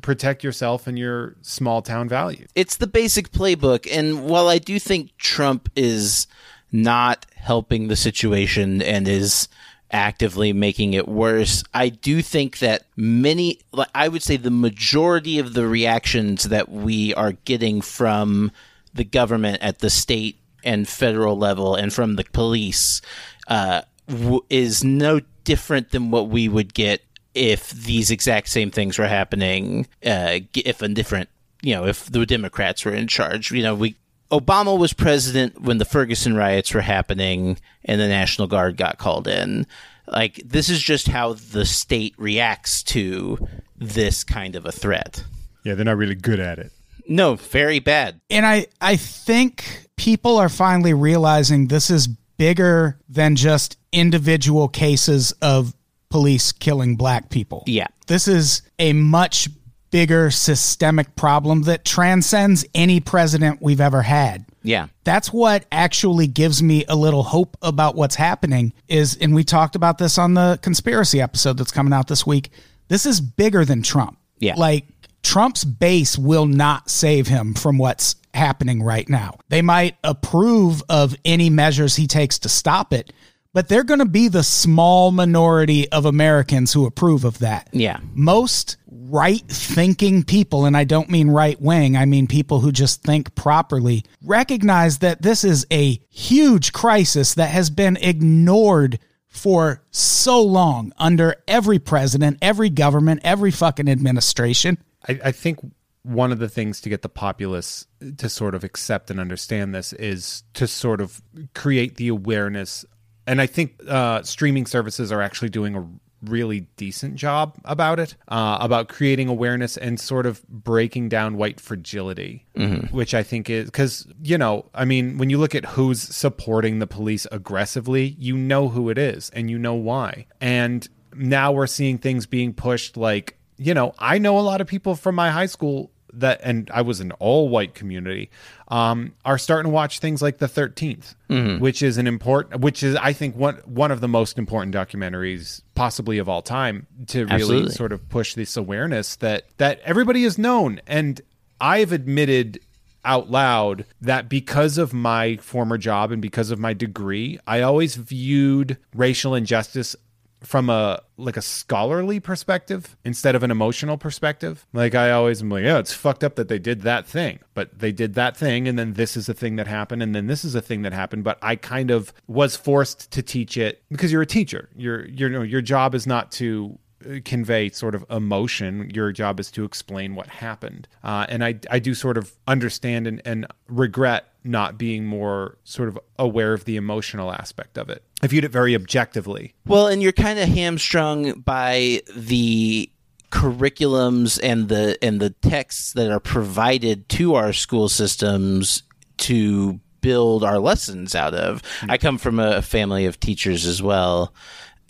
[0.00, 2.48] protect yourself and your small town values.
[2.54, 3.88] it's the basic playbook.
[3.90, 6.28] And while I do think Trump is
[6.72, 9.48] not helping the situation and is
[9.90, 13.60] actively making it worse, I do think that many,
[13.94, 18.50] I would say the majority of the reactions that we are getting from
[18.94, 23.02] the government at the state and federal level and from the police
[23.48, 27.02] uh, w- is no different than what we would get
[27.34, 31.28] if these exact same things were happening, uh, if a different,
[31.62, 33.50] you know, if the Democrats were in charge.
[33.50, 33.96] You know, we
[34.32, 39.28] Obama was president when the Ferguson riots were happening and the National Guard got called
[39.28, 39.66] in.
[40.06, 45.22] Like this is just how the state reacts to this kind of a threat.
[45.64, 46.72] Yeah, they're not really good at it.
[47.06, 48.20] No, very bad.
[48.30, 55.32] And I, I think people are finally realizing this is bigger than just individual cases
[55.42, 55.74] of
[56.10, 57.64] police killing black people.
[57.66, 57.88] Yeah.
[58.06, 59.48] This is a much
[59.92, 64.44] bigger systemic problem that transcends any president we've ever had.
[64.64, 64.88] Yeah.
[65.04, 69.76] That's what actually gives me a little hope about what's happening is and we talked
[69.76, 72.50] about this on the conspiracy episode that's coming out this week.
[72.88, 74.18] This is bigger than Trump.
[74.38, 74.54] Yeah.
[74.56, 74.86] Like
[75.22, 79.36] Trump's base will not save him from what's happening right now.
[79.50, 83.12] They might approve of any measures he takes to stop it,
[83.52, 87.98] but they're going to be the small minority of Americans who approve of that Yeah.
[88.14, 93.02] most right thinking people, and I don't mean right wing, I mean people who just
[93.02, 98.98] think properly, recognize that this is a huge crisis that has been ignored
[99.28, 104.78] for so long under every president, every government, every fucking administration.
[105.08, 105.58] I, I think
[106.02, 107.86] one of the things to get the populace
[108.18, 111.22] to sort of accept and understand this is to sort of
[111.54, 112.84] create the awareness.
[113.32, 115.88] And I think uh, streaming services are actually doing a
[116.30, 121.58] really decent job about it, uh, about creating awareness and sort of breaking down white
[121.58, 122.44] fragility,
[122.90, 126.78] which I think is because, you know, I mean, when you look at who's supporting
[126.78, 130.26] the police aggressively, you know who it is and you know why.
[130.42, 134.66] And now we're seeing things being pushed like, you know, I know a lot of
[134.66, 138.30] people from my high school that, and I was an all white community,
[138.68, 141.14] um, are starting to watch things like The 13th,
[141.60, 145.62] which is an important, which is, I think, one, one of the most important documentaries
[145.74, 147.72] possibly of all time to really Absolutely.
[147.72, 150.80] sort of push this awareness that, that everybody is known.
[150.86, 151.20] And
[151.60, 152.60] I've admitted
[153.04, 157.96] out loud that because of my former job and because of my degree, I always
[157.96, 159.96] viewed racial injustice
[160.42, 164.66] from a like a scholarly perspective instead of an emotional perspective.
[164.72, 167.78] Like I always am like, yeah, it's fucked up that they did that thing, but
[167.78, 170.44] they did that thing, and then this is a thing that happened, and then this
[170.44, 171.24] is a thing that happened.
[171.24, 174.68] But I kind of was forced to teach it because you're a teacher.
[174.76, 176.78] Your your you know, your job is not to
[177.08, 178.90] uh, convey sort of emotion.
[178.94, 180.88] Your job is to explain what happened.
[181.02, 185.88] Uh, and I, I do sort of understand and, and regret not being more sort
[185.88, 188.02] of aware of the emotional aspect of it.
[188.22, 189.54] I viewed it very objectively.
[189.66, 192.90] Well, and you're kind of hamstrung by the
[193.30, 198.82] curriculums and the and the texts that are provided to our school systems
[199.18, 201.62] to build our lessons out of.
[201.88, 204.34] I come from a family of teachers as well.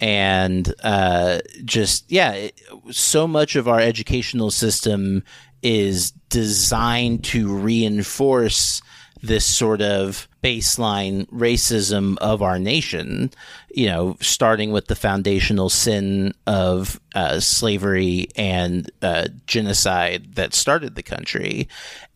[0.00, 5.22] And uh, just, yeah, it, so much of our educational system
[5.62, 8.82] is designed to reinforce
[9.22, 13.30] this sort of baseline racism of our nation,
[13.72, 20.96] you know, starting with the foundational sin of uh, slavery and uh, genocide that started
[20.96, 21.68] the country.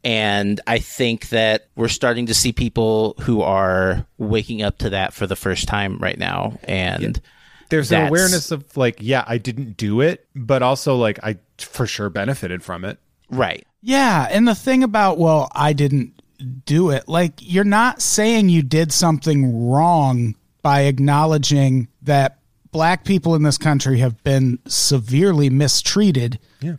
[0.03, 5.15] And I think that we're starting to see people who are waking up to that
[5.15, 6.59] for the first time right now.
[6.65, 7.21] And
[7.69, 11.87] There's an awareness of like, yeah, I didn't do it, but also like I for
[11.87, 12.99] sure benefited from it.
[13.31, 13.65] right.
[13.83, 16.16] Yeah, and the thing about well, I didn't
[16.65, 17.09] do it.
[17.09, 22.39] Like you're not saying you did something wrong by acknowledging that
[22.73, 26.77] black people in this country have been severely mistreated Yeah.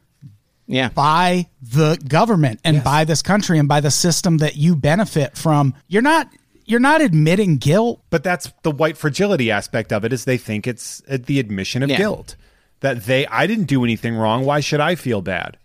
[0.68, 0.89] Yeah.
[0.89, 5.74] by the government and by this country and by the system that you benefit from.
[5.88, 6.30] You're not
[6.66, 8.01] you're not admitting guilt.
[8.10, 11.82] But that's the white fragility aspect of it is they think it's uh, the admission
[11.82, 11.97] of Yeah.
[11.97, 12.36] guilt.
[12.82, 15.58] That they I didn't do anything wrong, why should I feel bad?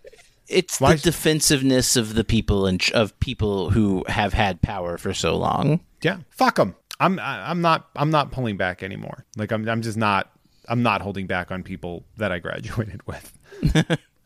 [0.53, 5.13] It's Why- the defensiveness of the people and of people who have had power for
[5.13, 5.79] so long.
[6.01, 6.75] Yeah, fuck them.
[6.99, 9.25] I'm I- I'm not I'm not pulling back anymore.
[9.37, 10.29] Like I'm I'm just not
[10.69, 13.37] I'm not holding back on people that I graduated with.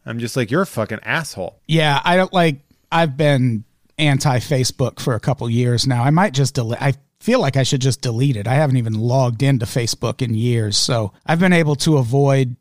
[0.05, 1.59] I'm just like you're a fucking asshole.
[1.67, 2.57] Yeah, I don't like
[2.91, 3.63] I've been
[3.97, 6.03] anti Facebook for a couple years now.
[6.03, 8.47] I might just delete I feel like I should just delete it.
[8.47, 10.77] I haven't even logged into Facebook in years.
[10.77, 12.55] So I've been able to avoid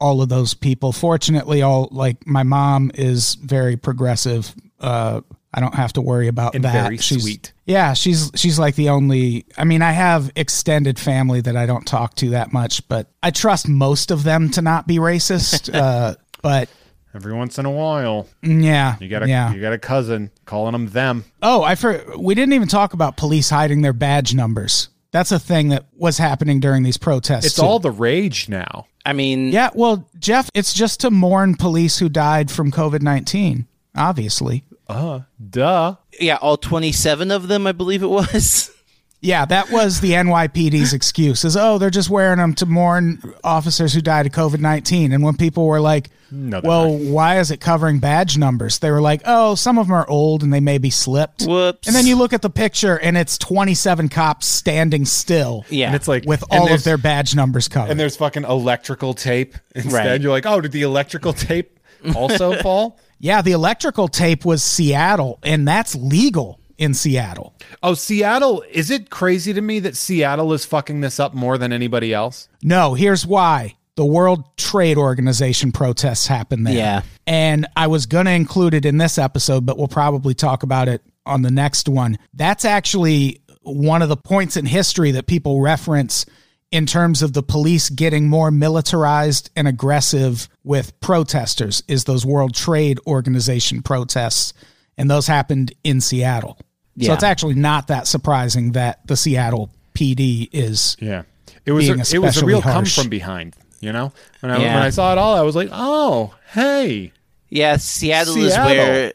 [0.00, 0.92] all of those people.
[0.92, 4.54] Fortunately, all like my mom is very progressive.
[4.80, 5.20] Uh
[5.52, 6.82] I don't have to worry about And that.
[6.84, 7.52] very she's, sweet.
[7.64, 11.86] Yeah, she's she's like the only I mean, I have extended family that I don't
[11.86, 15.72] talk to that much, but I trust most of them to not be racist.
[15.74, 16.68] uh but
[17.14, 18.96] Every once in a while, yeah.
[19.00, 19.52] you got a yeah.
[19.52, 21.24] you got a cousin calling them them.
[21.42, 24.88] Oh, I for we didn't even talk about police hiding their badge numbers.
[25.10, 27.46] That's a thing that was happening during these protests.
[27.46, 27.62] It's too.
[27.62, 28.86] all the rage now.
[29.06, 33.66] I mean, Yeah, well, Jeff, it's just to mourn police who died from COVID nineteen.
[33.96, 35.96] Obviously, Uh, duh.
[36.20, 38.70] yeah, all 27 of them, I believe it was.
[39.20, 41.44] yeah, that was the NYPD's excuse.
[41.44, 45.12] Is oh, they're just wearing them to mourn officers who died of COVID nineteen.
[45.12, 48.90] And when people were like, No, they're "Well, why is it covering badge numbers?" They
[48.90, 51.88] were like, "Oh, some of them are old and they may be slipped." Whoops.
[51.88, 55.64] And then you look at the picture, and it's twenty seven cops standing still.
[55.68, 55.86] yeah.
[55.86, 57.90] And it's like with all of their badge numbers covered.
[57.90, 59.92] and there's fucking electrical tape instead.
[59.92, 60.20] Right.
[60.20, 61.80] You're like, oh, did the electrical tape
[62.14, 63.00] also fall?
[63.18, 67.54] Yeah, the electrical tape was Seattle, and that's legal in Seattle.
[67.82, 68.64] Oh, Seattle.
[68.70, 72.48] Is it crazy to me that Seattle is fucking this up more than anybody else?
[72.62, 73.76] No, here's why.
[73.96, 76.74] The World Trade Organization protests happened there.
[76.74, 77.02] Yeah.
[77.26, 80.86] And I was going to include it in this episode, but we'll probably talk about
[80.86, 82.16] it on the next one.
[82.32, 86.26] That's actually one of the points in history that people reference
[86.70, 92.54] in terms of the police getting more militarized and aggressive with protesters is those World
[92.54, 94.52] Trade Organization protests
[94.96, 96.58] and those happened in Seattle.
[97.06, 101.22] So it's actually not that surprising that the Seattle PD is Yeah.
[101.64, 104.12] It was Being a, it was a especially real come from behind, you know?
[104.40, 104.74] When I Yeah.
[104.74, 107.12] when I saw it all, I was like, "Oh, hey."
[107.50, 109.12] yeah, Seattle, is where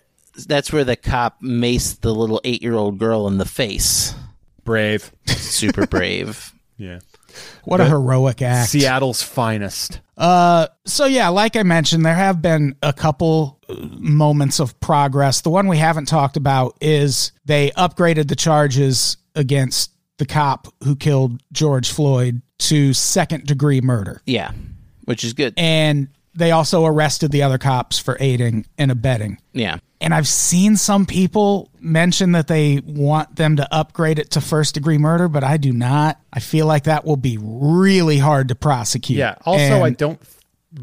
[0.47, 4.13] that's where the cop maced the little eight year old girl in the face.
[4.63, 5.11] Brave.
[5.27, 6.53] Super brave.
[6.77, 6.99] Yeah.
[7.63, 8.69] What a heroic act.
[8.69, 10.01] Seattle's finest.
[10.17, 15.41] Uh, so yeah, like I mentioned, there have been a couple uh, moments of progress.
[15.41, 20.95] The one we haven't talked about is they upgraded the charges against the cop who
[20.95, 24.21] killed George Floyd to second degree murder.
[24.25, 24.51] Yeah,
[25.05, 25.53] which is good.
[25.57, 29.39] And they also arrested the other cops for aiding and abetting.
[29.53, 29.77] Yeah.
[30.03, 34.73] And I've seen some people mention that they want them to upgrade it to first
[34.73, 36.19] degree murder, but I do not.
[36.31, 39.17] I feel like that will be really hard to prosecute.
[39.17, 39.35] Yeah.
[39.45, 40.19] Also, I don't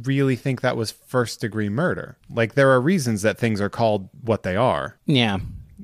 [0.05, 2.17] really think that was first degree murder.
[2.31, 4.97] Like there are reasons that things are called what they are.
[5.05, 5.39] Yeah.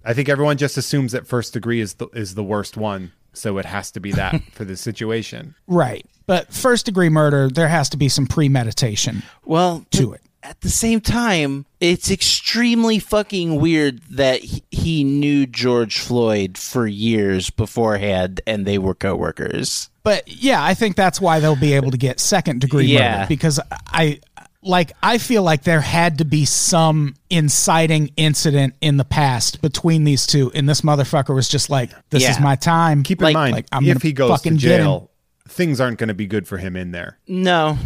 [0.04, 3.58] I think everyone just assumes that first degree is the is the worst one, so
[3.58, 5.54] it has to be that for this situation.
[5.66, 6.06] Right.
[6.26, 10.20] But first degree murder, there has to be some premeditation Well, to but it.
[10.48, 16.86] At the same time, it's extremely fucking weird that he, he knew George Floyd for
[16.86, 19.90] years beforehand and they were coworkers.
[20.04, 23.12] But yeah, I think that's why they'll be able to get second degree Yeah.
[23.18, 24.20] murder because I
[24.62, 30.04] like I feel like there had to be some inciting incident in the past between
[30.04, 33.02] these two and this motherfucker was just like this is my time.
[33.02, 35.10] Keep in Like- mind, like, I'm if he goes to fucking jail,
[35.48, 37.18] things aren't going to be good for him in there.
[37.26, 37.78] No,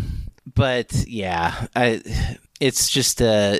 [0.54, 2.02] but yeah, I,
[2.60, 3.58] it's just uh,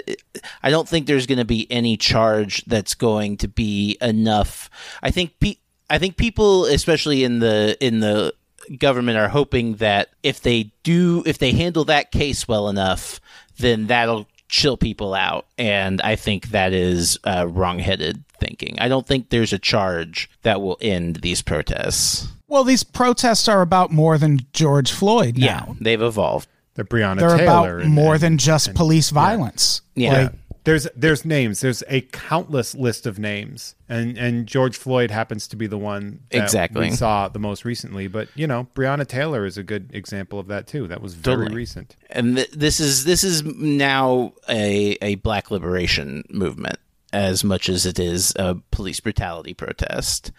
[0.62, 4.70] I don't think there's going to be any charge that's going to be enough.
[5.02, 5.56] I think pe-
[5.88, 8.34] I think people, especially in the in the
[8.78, 13.20] government, are hoping that if they do, if they handle that case well enough,
[13.58, 15.46] then that'll chill people out.
[15.58, 18.76] And I think that is uh, wrongheaded thinking.
[18.78, 22.28] I don't think there's a charge that will end these protests.
[22.48, 25.76] Well, these protests are about more than George Floyd now.
[25.80, 26.48] they've evolved.
[26.80, 29.82] The Breonna They're Taylor about and- more and- than just police violence.
[29.94, 30.12] Yeah.
[30.24, 30.32] Like,
[30.64, 31.60] There's there's names.
[31.62, 36.20] There's a countless list of names, and and George Floyd happens to be the one
[36.30, 36.90] that Exactly.
[36.90, 38.08] we saw the most recently.
[38.08, 40.86] But you know, Breonna Taylor is a good example of that too.
[40.86, 41.56] That was very Totally.
[41.56, 41.96] recent.
[42.10, 46.78] and th- this is this is now a a black liberation movement
[47.12, 50.30] as much as it is a police brutality protest,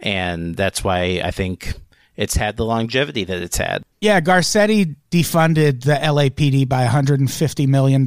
[0.00, 1.74] and that's why I think
[2.16, 3.82] it's had the longevity that it's had.
[4.00, 8.04] Yeah, Garcetti defunded the LAPD by $150 million,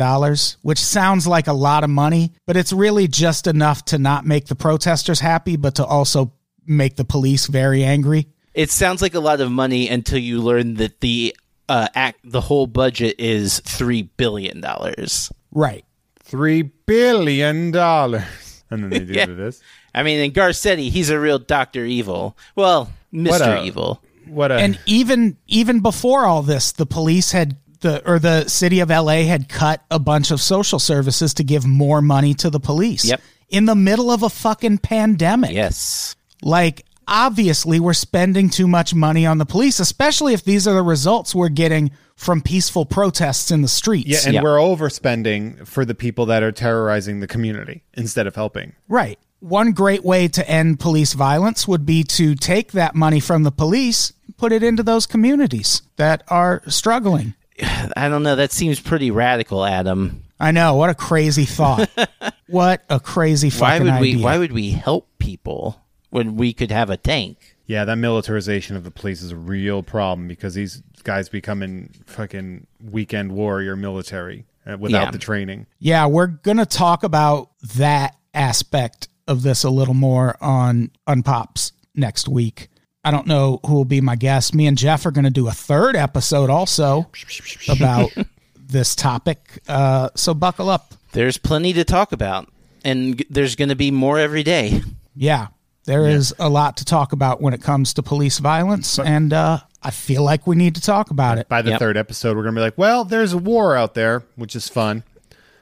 [0.62, 4.47] which sounds like a lot of money, but it's really just enough to not make
[4.47, 6.34] the protesters happy, but to also
[6.66, 8.28] make the police very angry.
[8.53, 11.36] It sounds like a lot of money until you learn that the
[11.68, 15.32] uh, act the whole budget is three billion dollars.
[15.51, 15.84] Right.
[16.24, 18.24] Three billion dollars,
[18.70, 19.26] and then they do Yeah.
[19.28, 19.62] this.
[19.93, 22.38] I mean, in Garcetti, he's a real Doctor Evil.
[22.56, 22.91] Well,
[23.24, 24.01] Mister a- Evil.
[24.28, 28.80] What a And even even before all this, the police had the or the city
[28.80, 32.59] of LA had cut a bunch of social services to give more money to the
[32.59, 33.05] police.
[33.05, 33.22] Yep.
[33.49, 35.51] In the middle of a fucking pandemic.
[35.51, 36.16] Yes.
[36.41, 40.82] Like, obviously, we're spending too much money on the police, especially if these are the
[40.82, 44.07] results we're getting from peaceful protests in the streets.
[44.07, 44.41] yeah, and Yeah.
[44.41, 48.74] we're overspending for the people that are terrorizing the community instead of helping.
[48.88, 49.20] right.
[49.48, 53.52] One great way to end police violence would be to take that money from the
[53.52, 57.36] police and put it into those communities that are struggling.
[57.96, 58.36] I don't know.
[58.36, 60.24] That seems pretty radical, Adam.
[60.39, 60.74] I know.
[60.74, 61.88] What a crazy thought.
[62.48, 64.18] what a crazy Why fucking would idea.
[64.18, 64.24] we?
[64.24, 65.80] Why would we help people
[66.10, 67.56] when we could have a tank?
[67.68, 72.66] Yeah, that militarization of the police is a real problem because these guys becoming fucking
[72.84, 75.12] weekend warrior military uh, without Yeah.
[75.12, 75.68] the training.
[75.78, 81.71] Yeah, we're going to talk about that aspect of this a little more on Unpops
[81.95, 82.69] next week.
[83.03, 84.55] I don't know who will be my guest.
[84.55, 87.09] Me and Jeff are going to do a third episode also
[87.69, 88.09] about
[88.55, 89.59] this topic.
[89.67, 90.93] Uh, so buckle up.
[91.11, 92.49] There's plenty to talk about,
[92.84, 94.82] and there's going to be more every day.
[95.15, 95.47] Yeah,
[95.86, 99.59] there is a lot to talk about when it comes to police violence, and uh,
[99.82, 101.47] I feel like we need to talk about it.
[101.47, 101.80] By the Yep.
[101.80, 105.03] third episode, we're gonna be like, well, there's a war out there, which is fun.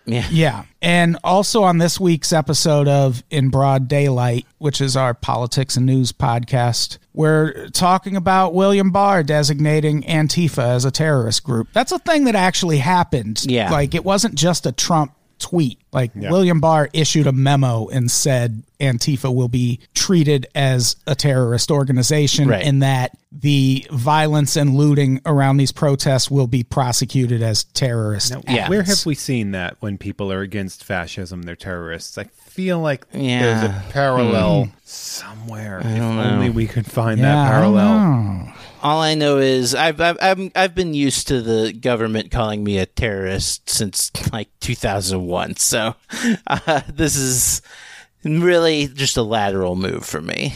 [0.06, 0.28] Yeah.
[0.30, 0.64] Yeah.
[0.82, 5.86] And also on this week's episode of In Broad Daylight, which is our politics and
[5.86, 11.70] news podcast, we're talking about William Barr designating Antifa as a terrorist group.
[11.74, 13.46] That's a thing that actually happened.
[13.46, 13.72] Yeah.
[13.72, 15.80] Like it wasn't just a Trump tweet.
[15.94, 21.72] Like William Barr issued a memo and said Antifa will be treated as a terrorist
[21.72, 22.66] organization Right.
[22.66, 28.70] and that the violence and looting around these protests will be prosecuted as terrorist Yeah.
[28.70, 32.18] Where have we seen that when people are against fascism, they're terrorists?
[32.18, 33.42] I feel like Yeah.
[33.42, 33.92] there's a hmm.
[33.92, 35.80] parallel somewhere.
[35.80, 38.54] If only we could find Yeah, that parallel.
[38.84, 42.78] All I know is I've I've I've, I've been used to the government calling me
[42.80, 45.56] a terrorist since like 2001.
[45.56, 45.83] So
[46.48, 47.62] uh, this is
[48.24, 50.54] really just a lateral move for me.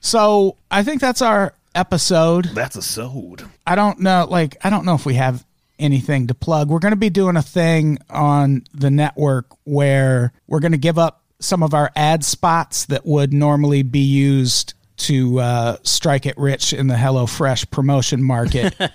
[0.00, 2.46] So I think that's our episode.
[2.46, 3.44] That's a sode.
[3.66, 5.44] I don't know, like I don't know if we have
[5.78, 6.68] anything to plug.
[6.68, 10.98] We're going to be doing a thing on the network where we're going to give
[10.98, 16.36] up some of our ad spots that would normally be used to uh, strike it
[16.38, 18.74] rich in the HelloFresh promotion market.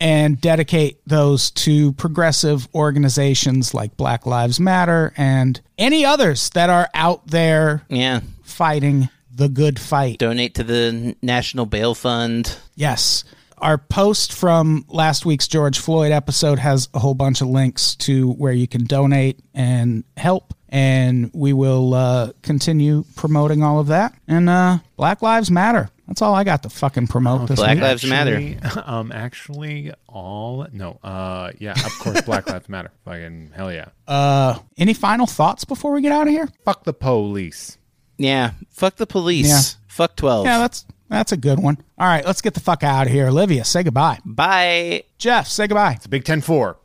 [0.00, 6.88] And dedicate those to progressive organizations like Black Lives Matter and any others that are
[6.94, 8.20] out there Yeah.
[8.42, 10.18] fighting the good fight.
[10.18, 12.56] Donate to the National Bail Fund.
[12.74, 13.24] Yes.
[13.58, 18.32] Our post from last week's George Floyd episode has a whole bunch of links to
[18.32, 20.52] where you can donate and help.
[20.68, 24.12] and we will uh, continue promoting all of that.
[24.26, 25.88] And uh, Black Lives Matter.
[26.06, 27.82] That's all I got to fucking promote this Black week.
[27.82, 28.36] Lives Matter.
[28.36, 32.90] Actually- Um, actually, all no, uh, yeah, of course, Black Lives Matter.
[33.04, 33.88] Fucking hell yeah.
[34.06, 36.48] Uh, any final thoughts before we get out of here?
[36.64, 37.78] Fuck the police.
[38.18, 38.52] Yeah.
[38.70, 39.48] Fuck the police.
[39.48, 39.60] Yeah.
[39.88, 40.44] Fuck 12.
[40.46, 41.78] Yeah, that's that's a good one.
[41.98, 43.28] All right, let's get the fuck out of here.
[43.28, 44.18] Olivia, say goodbye.
[44.24, 45.04] Bye.
[45.18, 45.92] Jeff, say goodbye.
[45.92, 46.78] It's a Big Ten Four.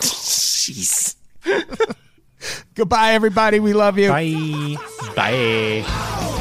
[0.00, 1.14] Jeez.
[2.74, 3.60] Goodbye, everybody.
[3.60, 4.08] We love you.
[4.08, 4.76] Bye.
[5.14, 6.38] Bye.